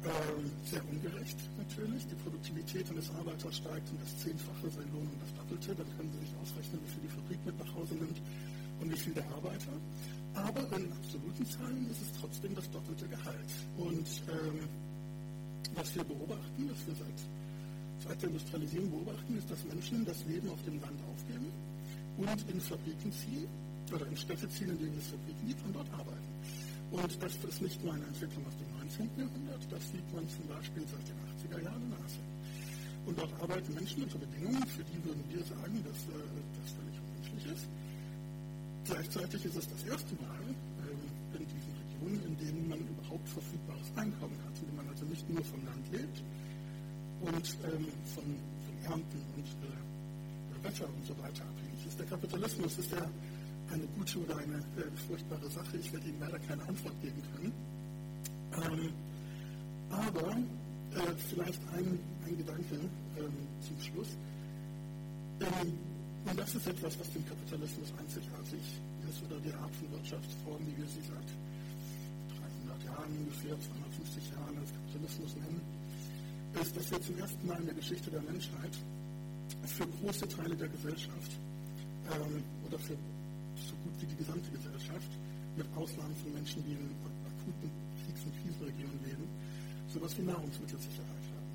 Ähm, 0.00 0.50
sehr 0.64 0.80
ungerecht 0.88 1.36
natürlich. 1.58 2.06
Die 2.08 2.14
Produktivität 2.24 2.88
eines 2.88 3.10
Arbeiters 3.10 3.56
steigt 3.56 3.84
um 3.90 3.98
das 4.00 4.16
Zehnfache, 4.16 4.70
sein 4.72 4.88
Lohn 4.96 5.04
um 5.04 5.20
das 5.20 5.32
Doppelte. 5.36 5.76
Dann 5.76 5.90
können 5.96 6.10
Sie 6.16 6.24
sich 6.24 6.34
ausrechnen, 6.40 6.80
wie 6.80 6.90
viel 6.90 7.02
die 7.04 7.12
Fabrik 7.12 7.40
mit 7.44 7.58
nach 7.60 7.74
Hause 7.76 7.94
nimmt 7.94 8.16
und 8.80 8.88
wie 8.88 8.96
viel 8.96 9.12
der 9.12 9.28
Arbeiter. 9.28 9.76
Aber 10.32 10.64
in 10.76 10.88
absoluten 10.92 11.44
Zahlen 11.44 11.84
ist 11.90 12.00
es 12.00 12.10
trotzdem 12.18 12.54
das 12.54 12.70
doppelte 12.70 13.06
Gehalt. 13.08 13.52
Und 13.76 14.08
ähm, 14.32 14.64
was 15.74 15.94
wir 15.94 16.04
beobachten, 16.04 16.70
was 16.70 16.80
wir 16.86 16.96
seit, 16.96 17.20
seit 18.08 18.22
der 18.22 18.28
Industrialisierung 18.30 18.90
beobachten, 18.90 19.36
ist, 19.36 19.50
dass 19.50 19.64
Menschen 19.64 20.04
das 20.06 20.24
Leben 20.24 20.48
auf 20.48 20.62
dem 20.64 20.80
Land 20.80 21.00
aufgeben 21.12 21.52
und 22.16 22.40
in 22.48 22.60
Fabriken 22.60 23.12
ziehen 23.12 23.48
oder 23.92 24.06
in 24.06 24.16
Städte 24.16 24.48
ziehen, 24.48 24.70
in 24.70 24.78
denen 24.78 24.98
es 24.98 25.08
Fabriken 25.08 25.46
gibt. 25.46 25.60
Und 26.90 27.22
das 27.22 27.34
ist 27.36 27.62
nicht 27.62 27.82
nur 27.84 27.94
eine 27.94 28.06
Entwicklung 28.06 28.44
aus 28.46 28.56
dem 28.58 28.70
19. 28.82 29.10
Jahrhundert, 29.16 29.62
das 29.70 29.82
sieht 29.90 30.08
man 30.12 30.26
zum 30.28 30.46
Beispiel 30.50 30.82
seit 30.90 31.06
den 31.06 31.18
80er 31.22 31.62
Jahren 31.62 31.82
in 31.86 31.94
Asien. 32.04 32.26
Und 33.06 33.18
dort 33.18 33.32
arbeiten 33.40 33.74
Menschen 33.74 34.02
unter 34.02 34.18
Bedingungen, 34.18 34.66
für 34.66 34.84
die 34.84 34.98
würden 35.04 35.24
wir 35.30 35.42
sagen, 35.46 35.78
dass 35.86 35.98
äh, 36.10 36.26
das 36.58 36.74
völlig 36.74 36.96
unmenschlich 36.98 37.46
ist. 37.46 37.66
Gleichzeitig 38.84 39.44
ist 39.44 39.56
es 39.56 39.68
das 39.70 39.82
erste 39.86 40.14
Mal 40.18 40.42
äh, 40.50 41.38
in 41.38 41.46
diesen 41.46 41.72
Regionen, 41.78 42.22
in 42.26 42.36
denen 42.42 42.68
man 42.68 42.80
überhaupt 42.82 43.28
verfügbares 43.28 43.88
Einkommen 43.94 44.38
hat, 44.42 44.54
in 44.58 44.66
denen 44.66 44.76
man 44.76 44.88
also 44.90 45.04
nicht 45.06 45.30
nur 45.30 45.44
vom 45.46 45.62
Land 45.64 45.86
lebt 45.94 46.18
und 47.22 47.46
ähm, 47.70 47.86
von, 48.14 48.26
von 48.66 48.74
Ernten 48.90 49.22
und 49.38 49.46
äh, 49.46 50.64
Wetter 50.64 50.88
und 50.90 51.06
so 51.06 51.14
weiter 51.22 51.46
abhängig 51.46 51.86
ist. 51.86 51.98
Der 51.98 52.06
Kapitalismus 52.06 52.78
ist 52.78 52.90
ja 52.90 53.06
eine 53.72 53.86
gute 53.96 54.18
oder 54.18 54.36
eine 54.38 54.56
äh, 54.56 54.90
furchtbare 55.06 55.48
Sache. 55.50 55.76
Ich 55.78 55.92
werde 55.92 56.08
Ihnen 56.08 56.20
leider 56.20 56.38
keine 56.40 56.62
Antwort 56.62 56.94
geben 57.00 57.22
können. 57.34 57.52
Ähm, 58.52 58.92
aber 59.90 60.30
äh, 60.30 61.14
vielleicht 61.28 61.60
ein, 61.74 61.98
ein 62.26 62.36
Gedanke 62.36 62.74
ähm, 63.18 63.46
zum 63.66 63.80
Schluss. 63.80 64.08
Ähm, 65.40 65.78
und 66.26 66.38
das 66.38 66.54
ist 66.54 66.66
etwas, 66.66 66.98
was 66.98 67.10
dem 67.12 67.26
Kapitalismus 67.26 67.88
einzigartig 67.98 68.60
ist 69.08 69.22
oder 69.24 69.40
die 69.40 69.54
Art 69.54 69.74
von 69.74 69.90
Wirtschaftsform, 69.92 70.60
wie 70.66 70.76
wir 70.76 70.86
sie 70.86 71.00
seit 71.00 71.30
300 72.68 72.84
Jahren, 72.84 73.10
ungefähr 73.24 73.56
250 73.56 74.30
Jahren 74.30 74.58
als 74.58 74.70
Kapitalismus 74.70 75.32
nennen, 75.36 75.60
ist, 76.60 76.76
dass 76.76 76.90
wir 76.90 77.00
zum 77.00 77.18
ersten 77.18 77.46
Mal 77.46 77.58
in 77.60 77.66
der 77.66 77.74
Geschichte 77.74 78.10
der 78.10 78.22
Menschheit 78.22 78.74
für 79.64 79.86
große 79.86 80.28
Teile 80.28 80.54
der 80.56 80.68
Gesellschaft 80.68 81.32
ähm, 82.12 82.42
oder 82.68 82.78
für 82.78 82.96
so 83.66 83.74
gut 83.84 83.94
wie 84.00 84.06
die 84.06 84.16
gesamte 84.16 84.50
Gesellschaft, 84.50 85.10
mit 85.56 85.66
Ausnahmen 85.76 86.14
von 86.22 86.32
Menschen, 86.32 86.64
die 86.64 86.72
in 86.72 86.88
akuten 87.26 87.70
Kriegs- 88.04 88.24
und 88.24 88.34
Region 88.64 88.96
leben, 89.04 89.26
sowas 89.92 90.16
wie 90.16 90.22
Nahrungsmittelsicherheit 90.22 91.26
haben. 91.34 91.50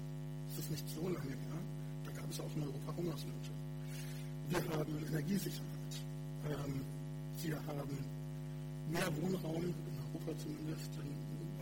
Das 0.50 0.65
ist 0.65 0.72
nicht 0.72 0.88
so 0.89 1.04
lange 1.08 1.34
her, 1.34 1.60
da 2.06 2.12
gab 2.12 2.30
es 2.30 2.39
auch 2.39 2.54
in 2.56 2.63
Europa 2.63 2.91
Hungersnöte. 2.98 3.52
Wir 4.50 4.62
haben 4.78 4.94
Energiesicherheit. 5.10 5.94
Ähm, 6.46 6.86
wir 7.41 7.58
haben 7.65 7.98
mehr 8.91 9.10
Wohnraum, 9.22 9.63
in 9.65 9.96
Europa 10.06 10.38
zumindest, 10.38 10.91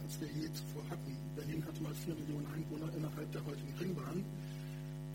als 0.03 0.19
wir 0.19 0.27
je 0.27 0.51
zuvor 0.51 0.83
hatten. 0.89 1.15
Berlin 1.35 1.63
hatte 1.65 1.81
mal 1.81 1.95
4 1.95 2.13
Millionen 2.15 2.47
Einwohner 2.51 2.91
innerhalb 2.91 3.31
der 3.31 3.45
heutigen 3.45 3.73
Ringbahn. 3.79 4.19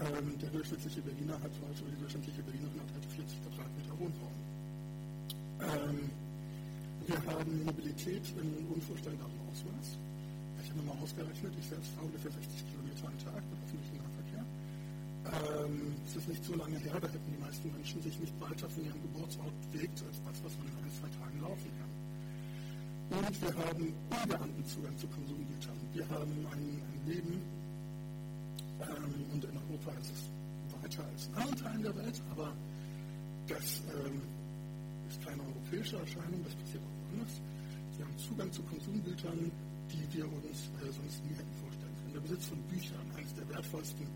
Ähm, 0.00 0.38
der 0.40 0.50
durchschnittliche 0.50 1.02
Berliner 1.02 1.34
hat 1.42 1.52
heute, 1.60 1.84
die 1.84 2.00
durchschnittliche 2.00 2.42
Berlinerin 2.42 2.80
hat 2.80 2.90
heute 2.96 3.08
40 3.20 3.42
Quadratmeter 3.42 3.94
Wohnraum. 3.98 4.47
Ähm, 5.60 6.10
wir 7.06 7.18
haben 7.24 7.64
Mobilität 7.64 8.22
in 8.36 8.66
unvorstellbarem 8.68 9.40
Ausmaß. 9.50 9.98
Ich 10.62 10.70
habe 10.70 10.82
mal 10.82 10.98
ausgerechnet, 11.02 11.52
ich 11.58 11.66
selbst 11.66 11.90
fahre 11.96 12.06
ungefähr 12.06 12.30
60 12.30 12.62
Kilometer 12.70 13.08
am 13.08 13.18
Tag 13.18 13.42
mit 13.48 13.58
öffentlichem 13.64 13.98
Nahverkehr. 13.98 14.44
Ähm, 15.64 15.96
es 16.06 16.16
ist 16.16 16.28
nicht 16.28 16.44
so 16.44 16.54
lange 16.54 16.78
her, 16.78 17.00
da 17.00 17.08
hätten 17.08 17.32
die 17.32 17.42
meisten 17.42 17.72
Menschen 17.72 18.02
sich 18.02 18.18
nicht 18.20 18.34
weiter 18.40 18.68
von 18.68 18.84
ihrem 18.84 19.02
Geburtsort 19.02 19.54
bewegt, 19.72 19.98
als 20.06 20.20
das, 20.22 20.36
was 20.44 20.52
man 20.58 20.66
in 20.68 20.76
ein, 20.84 20.92
zwei 20.94 21.10
Tagen 21.16 21.40
laufen 21.40 21.70
kann. 21.80 21.92
Und 23.08 23.34
wir 23.40 23.54
haben 23.56 23.84
ungeahnten 24.12 24.64
Zugang 24.66 24.96
zu 24.98 25.08
Konsumgütern. 25.08 25.78
Wir 25.94 26.06
haben 26.12 26.36
ein, 26.52 26.64
ein 26.84 27.00
Leben, 27.08 27.40
ähm, 28.80 29.24
und 29.32 29.44
in 29.44 29.56
Europa 29.56 29.90
ist 29.98 30.12
es 30.12 30.22
weiter 30.82 31.02
als 31.08 31.26
in 31.26 31.34
anderen 31.34 31.56
Teilen 31.56 31.82
der 31.82 31.96
Welt, 31.96 32.22
aber 32.30 32.52
das 33.48 33.82
ähm, 33.96 34.22
ist 35.08 35.24
keine 35.24 35.42
europäische 35.42 35.96
Erscheinung, 35.96 36.44
das 36.44 36.54
passiert 36.54 36.82
auch 36.84 36.96
woanders. 37.08 37.40
Wir 37.96 38.04
haben 38.04 38.18
Zugang 38.18 38.52
zu 38.52 38.62
Konsumgütern, 38.62 39.50
die 39.88 40.04
wir 40.12 40.26
uns 40.28 40.68
äh, 40.84 40.92
sonst 40.92 41.24
nie 41.24 41.34
hätten 41.34 41.54
vorstellen 41.64 41.94
können. 41.98 42.12
Der 42.12 42.20
Besitz 42.20 42.46
von 42.46 42.60
Büchern, 42.68 43.06
eines 43.16 43.32
der 43.34 43.48
wertvollsten 43.48 44.06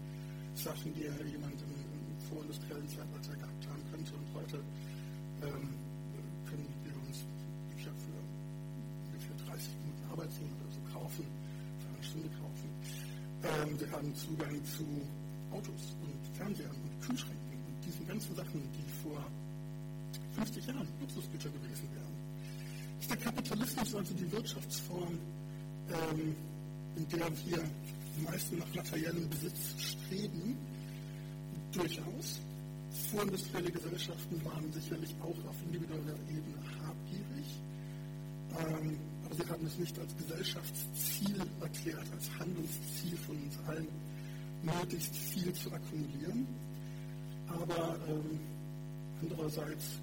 Sachen, 0.55 0.93
die 0.95 1.09
jemand 1.09 1.57
im, 1.65 1.73
im 1.73 2.21
vorindustriellen 2.29 2.89
Zeitalter 2.89 3.35
gehabt 3.41 3.65
haben 3.67 3.83
könnte. 3.91 4.13
Und 4.13 4.29
heute 4.37 4.57
ähm, 5.43 5.73
können 6.45 6.69
wir 6.85 6.95
uns 7.09 7.25
Bücher 7.73 7.93
für 7.97 8.21
ungefähr 9.09 9.37
30 9.49 9.73
Minuten 9.81 10.05
Arbeitsleben 10.13 10.53
oder 10.61 10.71
so 10.77 10.83
kaufen, 10.93 11.25
für 11.81 11.89
eine 11.89 12.05
Stunde 12.05 12.29
kaufen. 12.37 12.69
Ähm, 13.49 13.81
wir 13.81 13.91
haben 13.97 14.15
Zugang 14.15 14.55
zu 14.69 14.85
Autos 15.51 15.97
und 16.05 16.21
Fernsehern 16.37 16.77
und 16.77 16.93
Kühlschränken 17.01 17.59
und 17.67 17.77
diesen 17.81 18.07
ganzen 18.07 18.37
Sachen, 18.37 18.61
die 18.77 18.87
vor 19.03 19.25
50 20.33 20.67
Jahren 20.67 20.89
Luxusgüter 21.01 21.51
gewesen 21.51 21.89
wären. 21.95 22.15
Ist 23.01 23.11
der 23.11 23.17
Kapitalismus 23.17 23.95
also 23.95 24.15
die 24.15 24.31
Wirtschaftsform, 24.33 25.19
ähm, 25.91 26.37
in 26.97 27.09
der 27.09 27.27
wir 27.47 27.63
die 28.17 28.57
nach 28.57 28.75
materiellem 28.75 29.29
Besitz 29.29 29.75
streben, 29.79 30.57
durchaus. 31.73 32.41
Vorindustrielle 33.11 33.71
Gesellschaften 33.71 34.45
waren 34.45 34.73
sicherlich 34.73 35.15
auch 35.21 35.49
auf 35.49 35.57
individueller 35.67 36.17
Ebene 36.29 36.59
habgierig, 36.87 37.61
ähm, 38.59 38.99
aber 39.25 39.35
sie 39.35 39.51
haben 39.51 39.67
es 39.67 39.79
nicht 39.79 39.99
als 39.99 40.17
Gesellschaftsziel 40.17 41.37
erklärt, 41.61 42.07
als 42.13 42.31
Handelsziel 42.39 43.17
von 43.17 43.37
uns 43.37 43.59
allen, 43.67 43.89
möglichst 44.63 45.17
viel 45.17 45.53
zu 45.55 45.73
akkumulieren. 45.73 46.47
Aber 47.49 47.97
ähm, 48.09 48.41
andererseits, 49.23 50.01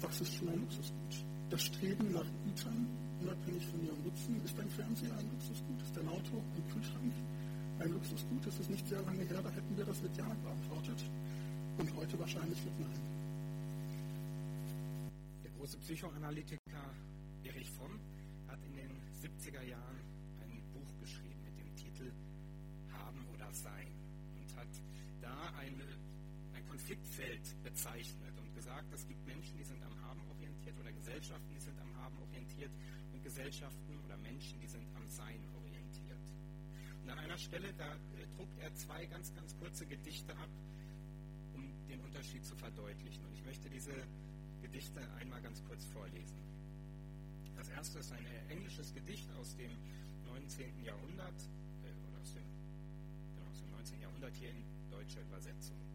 was 0.00 0.20
ist 0.20 0.34
schon 0.34 0.48
ein 0.48 0.60
Luxusgut? 0.60 1.24
Das 1.50 1.62
Streben 1.62 2.12
nach 2.12 2.26
Gütern, 2.44 2.86
unabhängig 3.20 3.66
von 3.66 3.84
ihrem 3.84 4.02
Nutzen, 4.04 4.40
ist 4.44 4.58
ein 4.58 4.70
Fernseher 4.70 5.16
ein 5.16 5.30
Luxusgut? 5.32 5.82
Ist 5.82 5.98
ein 5.98 6.08
Auto 6.08 6.42
ein 6.56 6.72
Kühlschrank 6.72 7.12
ein 7.80 7.92
Luxusgut? 7.92 8.46
Das 8.46 8.58
ist 8.58 8.70
nicht 8.70 8.86
sehr 8.86 9.02
lange 9.02 9.24
her, 9.24 9.42
da 9.42 9.50
hätten 9.50 9.76
wir 9.76 9.84
das 9.84 10.00
mit 10.02 10.16
Ja 10.16 10.28
beantwortet. 10.42 11.04
Und 11.78 11.96
heute 11.96 12.18
wahrscheinlich 12.18 12.64
mit 12.64 12.80
Nein. 12.80 13.00
Der 15.44 15.50
große 15.52 15.78
Psychoanalytiker 15.78 16.94
Erich 17.44 17.70
Fromm 17.70 17.98
hat 18.48 18.58
in 18.64 18.74
den 18.74 18.90
70er 19.22 19.62
Jahren 19.62 20.00
ein 20.40 20.62
Buch 20.72 20.92
geschrieben 21.00 21.40
mit 21.44 21.58
dem 21.58 21.74
Titel 21.76 22.12
Haben 22.92 23.26
oder 23.34 23.52
Sein 23.52 23.88
und 24.38 24.56
hat 24.56 24.68
da 25.20 25.34
ein, 25.58 25.80
ein 26.54 26.66
Konfliktfeld 26.68 27.62
bezeichnet 27.62 28.39
gesagt, 28.60 28.92
es 28.92 29.08
gibt 29.08 29.26
Menschen, 29.26 29.56
die 29.56 29.64
sind 29.64 29.82
am 29.82 29.96
Haben 30.02 30.20
orientiert 30.28 30.78
oder 30.78 30.92
Gesellschaften, 30.92 31.48
die 31.54 31.64
sind 31.64 31.80
am 31.80 31.96
Haben 31.96 32.18
orientiert 32.18 32.70
und 33.10 33.22
Gesellschaften 33.24 33.98
oder 34.04 34.18
Menschen, 34.18 34.60
die 34.60 34.66
sind 34.66 34.84
am 34.96 35.08
Sein 35.08 35.40
orientiert. 35.56 36.20
Und 37.02 37.08
an 37.08 37.18
einer 37.20 37.38
Stelle, 37.38 37.72
da 37.78 37.88
äh, 37.88 38.26
druckt 38.36 38.58
er 38.58 38.74
zwei 38.74 39.06
ganz, 39.06 39.32
ganz 39.34 39.56
kurze 39.56 39.86
Gedichte 39.86 40.36
ab, 40.36 40.50
um 41.54 41.72
den 41.88 42.00
Unterschied 42.00 42.44
zu 42.44 42.54
verdeutlichen. 42.54 43.24
Und 43.24 43.32
ich 43.32 43.42
möchte 43.46 43.70
diese 43.70 43.96
Gedichte 44.60 45.00
einmal 45.18 45.40
ganz 45.40 45.64
kurz 45.64 45.86
vorlesen. 45.86 46.36
Das 47.56 47.70
erste 47.70 48.00
ist 48.00 48.12
ein 48.12 48.26
englisches 48.50 48.92
Gedicht 48.92 49.32
aus 49.40 49.56
dem 49.56 49.72
19. 50.26 50.84
Jahrhundert, 50.84 51.40
äh, 51.80 52.08
oder 52.12 52.20
aus 52.20 52.34
dem, 52.34 52.44
genau, 53.36 53.48
aus 53.48 53.60
dem 53.60 53.70
19. 53.70 54.02
Jahrhundert 54.02 54.34
hier 54.36 54.50
in 54.50 54.62
deutscher 54.90 55.22
Übersetzung. 55.22 55.89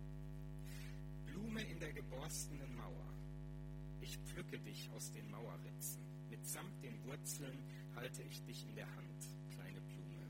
Blume 1.46 1.62
in 1.62 1.80
der 1.80 1.94
geborstenen 1.94 2.76
Mauer. 2.76 3.14
Ich 4.02 4.18
pflücke 4.18 4.58
dich 4.60 4.90
aus 4.96 5.12
den 5.12 5.30
Mauerritzen. 5.30 6.02
Mitsamt 6.30 6.84
den 6.84 7.04
Wurzeln 7.06 7.64
halte 7.96 8.24
ich 8.24 8.42
dich 8.46 8.66
in 8.68 8.76
der 8.76 8.88
Hand, 8.96 9.30
kleine 9.52 9.80
Blume. 9.82 10.26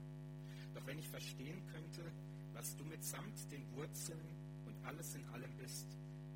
Doch 0.74 0.86
wenn 0.86 1.00
ich 1.00 1.08
verstehen 1.08 1.62
könnte, 1.72 2.12
was 2.54 2.76
du 2.76 2.84
mitsamt 2.84 3.50
den 3.50 3.66
Wurzeln 3.76 4.28
und 4.66 4.76
alles 4.86 5.16
in 5.16 5.26
allem 5.30 5.56
bist, 5.58 5.88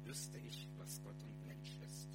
wüsste 0.05 0.37
ich, 0.37 0.67
was 0.77 1.01
Gott 1.03 1.21
und 1.23 1.47
Mensch 1.47 1.77
ist. 1.85 2.07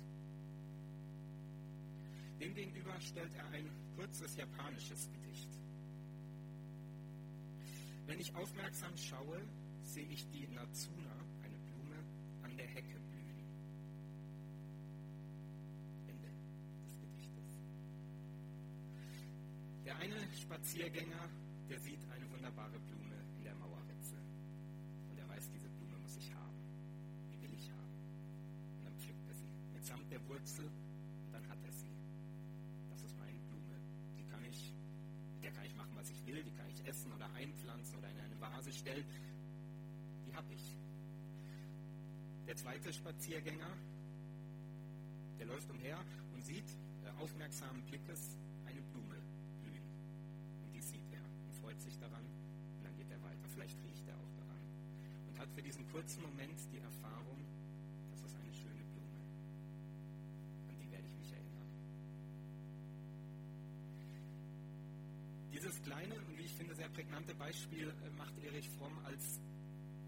Demgegenüber 2.41 2.99
stellt 3.01 3.35
er 3.35 3.47
ein 3.51 3.69
kurzes 3.95 4.37
japanisches 4.37 5.11
Gedicht. 5.13 5.51
Wenn 8.07 8.21
ich 8.21 8.35
aufmerksam 8.35 8.97
schaue, 8.97 9.41
sehe 9.83 10.07
ich 10.07 10.27
die 10.31 10.47
Natsuna, 10.49 11.15
eine 11.43 11.59
Blume, 11.59 11.97
an 12.55 12.57
der 12.57 12.67
Hecke 12.67 12.99
blühen. 12.99 13.45
Ende 16.07 16.29
des 16.83 16.99
Gedichtes. 17.01 17.59
Der 19.85 19.97
eine 19.97 20.24
Spaziergänger, 20.37 21.29
der 21.69 21.79
sieht 21.81 22.01
eine 22.11 22.31
wunderbare 22.31 22.79
Blume 22.79 23.17
in 23.37 23.45
der 23.45 23.55
Mauerritze. 23.55 24.17
Und 25.11 25.19
er 25.19 25.29
weiß, 25.29 25.51
diese 25.51 25.69
Blume 25.69 25.99
muss 25.99 26.17
ich 26.17 26.33
haben. 26.35 26.59
Die 27.33 27.41
will 27.41 27.53
ich 27.55 27.71
haben. 27.71 27.95
Und 28.79 28.85
dann 28.85 28.97
pflückt 28.97 29.27
er 29.29 29.35
sie 29.35 29.49
mitsamt 29.73 30.11
der 30.11 30.27
Wurzel 30.29 30.67
und 30.67 31.33
dann 31.33 31.47
hat 31.49 31.59
er 31.63 31.73
sie. 31.73 31.93
Das 32.91 33.03
ist 33.03 33.19
meine 33.19 33.39
Blume. 33.49 33.77
Die 34.19 34.25
kann 34.25 34.45
ich, 34.45 34.73
mit 35.35 35.45
der 35.45 35.53
kann 35.53 35.65
ich 35.65 35.77
machen, 35.77 35.93
was 35.95 36.11
ich 36.11 36.27
will. 36.27 36.43
Die 36.43 36.53
kann 36.53 36.69
ich 36.69 36.87
essen 36.87 37.13
oder 37.13 37.31
einpflanzen 37.35 37.99
oder 37.99 38.11
in 38.11 38.21
eine 38.21 38.41
Vase 38.41 38.73
stellen. 38.73 39.05
Die 40.27 40.35
habe 40.35 40.53
ich. 40.53 40.77
Der 42.47 42.57
zweite 42.57 42.93
Spaziergänger, 42.93 43.73
der 45.39 45.47
läuft 45.47 45.71
umher 45.71 45.99
und 46.35 46.45
sieht 46.45 46.69
äh, 47.05 47.23
aufmerksamen 47.23 47.83
Blickes 47.85 48.39
er 51.75 51.81
und 51.81 51.81
freut 51.81 51.81
sich 51.81 51.99
daran. 51.99 52.25
Und 52.25 52.85
dann 52.85 52.97
geht 52.97 53.11
er 53.11 53.23
weiter. 53.23 53.49
Vielleicht 53.55 53.77
riecht 53.83 54.07
er 54.07 54.15
auch 54.15 54.33
daran. 54.37 54.63
Und 55.29 55.39
hat 55.39 55.51
für 55.55 55.63
diesen 55.63 55.87
kurzen 55.91 56.23
Moment 56.23 56.59
die 56.73 56.79
Erfahrung, 56.79 57.39
das 58.11 58.23
ist 58.23 58.37
eine 58.37 58.53
schöne 58.53 58.85
Blume. 58.95 59.21
An 60.69 60.77
die 60.79 60.91
werde 60.91 61.07
ich 61.07 61.17
mich 61.19 61.33
erinnern. 61.33 61.71
Dieses 65.53 65.83
kleine 65.83 66.15
und 66.15 66.39
wie 66.39 66.43
ich 66.43 66.55
finde 66.55 66.75
sehr 66.75 66.89
prägnante 66.89 67.35
Beispiel 67.35 67.89
äh, 67.89 68.11
macht 68.19 68.37
Erich 68.45 68.71
Fromm 68.71 68.99
als 69.05 69.41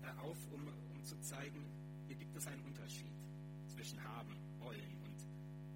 äh, 0.02 0.10
auf, 0.22 0.38
um, 0.52 0.62
um 0.94 1.04
zu 1.04 1.18
zeigen, 1.20 1.64
hier 2.06 2.16
gibt 2.16 2.36
es 2.36 2.46
einen 2.46 2.62
Unterschied 2.62 3.12
zwischen 3.74 4.02
haben, 4.02 4.36
wollen 4.58 4.96
und 5.04 5.18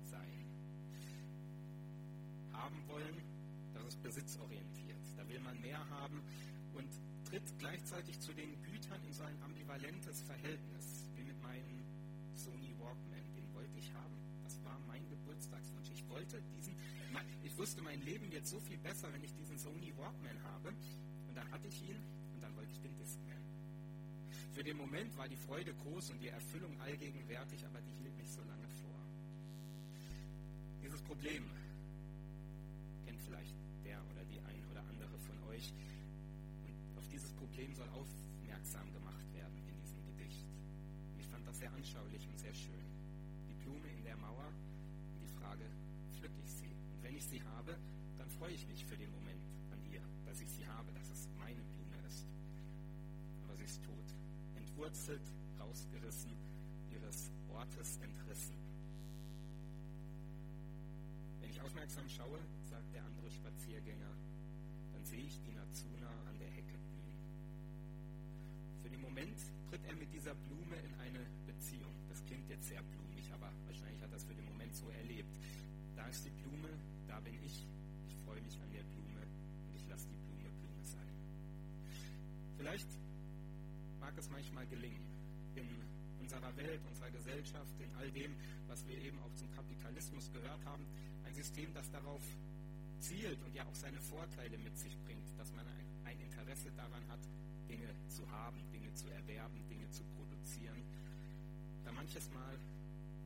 sein. 0.09 0.47
Haben 2.53 2.89
wollen, 2.89 3.17
das 3.75 3.85
ist 3.87 4.03
besitzorientiert. 4.03 4.90
Da 5.21 5.29
will 5.29 5.41
man 5.41 5.61
mehr 5.61 5.79
haben 5.91 6.23
und 6.73 6.89
tritt 7.29 7.45
gleichzeitig 7.59 8.19
zu 8.21 8.33
den 8.33 8.57
Gütern 8.63 9.05
in 9.07 9.13
so 9.13 9.23
ein 9.23 9.37
ambivalentes 9.43 10.23
Verhältnis, 10.23 11.05
wie 11.15 11.25
mit 11.25 11.37
meinem 11.43 11.85
Sony 12.35 12.73
Walkman. 12.81 13.21
Den 13.37 13.53
wollte 13.53 13.77
ich 13.77 13.93
haben. 13.93 14.17
Das 14.45 14.57
war 14.65 14.81
mein 14.89 15.07
Geburtstagswunsch. 15.11 15.91
Ich 15.93 16.09
wollte 16.09 16.41
diesen, 16.57 16.75
ich 17.43 17.55
wusste, 17.59 17.83
mein 17.83 18.01
Leben 18.01 18.33
wird 18.33 18.47
so 18.47 18.59
viel 18.61 18.79
besser, 18.79 19.13
wenn 19.13 19.23
ich 19.23 19.35
diesen 19.35 19.59
Sony 19.59 19.93
Walkman 19.99 20.43
habe. 20.55 20.71
Und 21.29 21.37
dann 21.37 21.51
hatte 21.51 21.69
ich 21.69 21.83
ihn 21.83 22.01
und 22.35 22.41
dann 22.41 22.57
wollte 22.57 22.73
ich 22.73 22.81
den 22.81 22.97
Discman. 22.97 23.45
Für 24.55 24.65
den 24.65 24.79
Moment 24.79 25.15
war 25.19 25.29
die 25.29 25.37
Freude 25.37 25.75
groß 25.75 26.11
und 26.11 26.23
die 26.23 26.29
Erfüllung 26.29 26.81
allgegenwärtig, 26.81 27.67
aber 27.67 27.83
die 27.83 27.93
hielt 28.03 28.17
nicht 28.17 28.33
so 28.33 28.41
lange 28.41 28.69
vor. 28.81 28.99
Dieses 30.83 31.03
Problem 31.03 31.45
kennt 33.05 33.21
vielleicht 33.21 33.55
der 33.85 34.01
oder 34.11 34.25
die 34.25 34.41
ein 34.41 34.70
nicht. 35.61 35.75
Und 36.65 36.73
auf 36.97 37.07
dieses 37.13 37.33
Problem 37.35 37.75
soll 37.75 37.89
aufmerksam 37.91 38.91
gemacht 38.93 39.29
werden 39.35 39.61
in 39.69 39.77
diesem 39.85 40.01
Gedicht. 40.09 40.47
Ich 41.19 41.27
fand 41.27 41.47
das 41.47 41.59
sehr 41.59 41.73
anschaulich 41.73 42.27
und 42.29 42.39
sehr 42.39 42.55
schön. 42.55 42.85
Die 43.49 43.55
Blume 43.61 43.89
in 43.89 44.03
der 44.05 44.17
Mauer, 44.17 44.49
die 45.21 45.29
Frage, 45.39 45.67
pflück 46.17 46.33
ich 46.43 46.51
sie? 46.51 46.73
Und 46.93 47.03
wenn 47.03 47.15
ich 47.15 47.25
sie 47.25 47.43
habe, 47.43 47.77
dann 48.17 48.29
freue 48.31 48.53
ich 48.53 48.67
mich 48.69 48.85
für 48.87 48.97
den 48.97 49.11
Moment 49.13 49.45
an 49.71 49.81
ihr, 49.93 50.01
dass 50.25 50.41
ich 50.41 50.49
sie 50.49 50.67
habe, 50.67 50.93
dass 50.93 51.11
es 51.11 51.29
meine 51.37 51.61
Blume 51.77 51.99
ist. 52.09 52.25
Aber 53.45 53.55
sie 53.57 53.65
ist 53.65 53.85
tot, 53.85 54.09
entwurzelt, 54.57 55.27
rausgerissen, 55.59 56.33
ihres 56.91 57.31
Ortes 57.53 57.99
entrissen. 58.01 58.57
Wenn 61.41 61.51
ich 61.51 61.61
aufmerksam 61.61 62.09
schaue, 62.09 62.39
sagt 62.65 62.95
der 62.95 63.05
andere 63.05 63.31
Spaziergänger, 63.31 64.13
sehe 65.11 65.27
ich 65.27 65.41
die 65.43 65.51
Nazuna 65.51 66.07
an 66.31 66.39
der 66.39 66.49
Hecke 66.51 66.79
blühen. 66.79 67.19
Für 68.81 68.89
den 68.89 69.01
Moment 69.01 69.39
tritt 69.69 69.85
er 69.85 69.97
mit 69.97 70.13
dieser 70.15 70.35
Blume 70.47 70.77
in 70.77 70.95
eine 71.03 71.27
Beziehung. 71.47 71.91
Das 72.09 72.25
klingt 72.27 72.49
jetzt 72.49 72.69
sehr 72.69 72.81
blumig, 72.81 73.27
aber 73.33 73.51
wahrscheinlich 73.67 74.01
hat 74.03 74.11
er 74.11 74.17
es 74.17 74.25
für 74.25 74.35
den 74.35 74.45
Moment 74.45 74.73
so 74.77 74.89
erlebt. 74.91 75.35
Da 75.97 76.07
ist 76.07 76.25
die 76.25 76.31
Blume, 76.31 76.71
da 77.09 77.19
bin 77.21 77.35
ich, 77.43 77.67
ich 78.07 78.17
freue 78.25 78.41
mich 78.41 78.55
an 78.63 78.71
der 78.71 78.85
Blume 78.85 79.27
und 79.67 79.75
ich 79.75 79.89
lasse 79.89 80.07
die 80.07 80.15
Blume 80.15 80.49
Blume 80.63 80.85
sein. 80.85 81.15
Vielleicht 82.57 82.89
mag 83.99 84.17
es 84.17 84.31
manchmal 84.31 84.67
gelingen, 84.69 85.03
in 85.57 85.67
unserer 86.21 86.57
Welt, 86.57 86.81
unserer 86.87 87.11
Gesellschaft, 87.11 87.75
in 87.81 87.93
all 87.97 88.11
dem, 88.13 88.33
was 88.69 88.87
wir 88.87 88.97
eben 89.03 89.19
auch 89.19 89.35
zum 89.35 89.51
Kapitalismus 89.51 90.31
gehört 90.31 90.65
haben, 90.65 90.87
ein 91.25 91.35
System, 91.35 91.75
das 91.75 91.91
darauf 91.91 92.23
zielt 93.01 93.43
und 93.43 93.55
ja 93.55 93.65
auch 93.65 93.75
seine 93.75 94.01
Vorteile 94.01 94.57
mit 94.59 94.77
sich 94.79 94.97
bringt, 95.05 95.27
dass 95.39 95.53
man 95.55 95.65
ein, 96.05 96.19
Interesse 96.21 96.71
daran 96.77 97.03
hat, 97.09 97.21
Dinge 97.69 97.89
zu 98.09 98.29
haben, 98.31 98.59
Dinge 98.73 98.93
zu 98.95 99.09
erwerben, 99.09 99.63
Dinge 99.69 99.89
zu 99.91 100.03
produzieren, 100.17 100.83
da 101.85 101.93
manches 101.93 102.29
Mal 102.33 102.59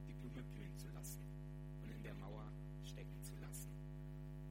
die 0.06 0.12
Blume 0.12 0.42
blühen 0.52 0.76
zu 0.76 0.88
lassen 0.94 1.24
und 1.82 1.90
in 1.90 2.02
der 2.02 2.14
Mauer 2.14 2.44
stecken 2.84 3.16
zu 3.22 3.32
lassen, 3.40 3.70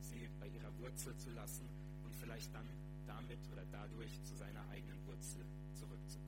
sie 0.01 0.27
bei 0.39 0.47
ihrer 0.47 0.71
Wurzel 0.79 1.15
zu 1.17 1.29
lassen 1.31 1.67
und 2.05 2.15
vielleicht 2.15 2.53
dann 2.53 2.67
damit 3.05 3.39
oder 3.51 3.63
dadurch 3.71 4.11
zu 4.23 4.35
seiner 4.35 4.67
eigenen 4.69 4.97
Wurzel 5.05 5.45
zurückzukommen. 5.75 6.22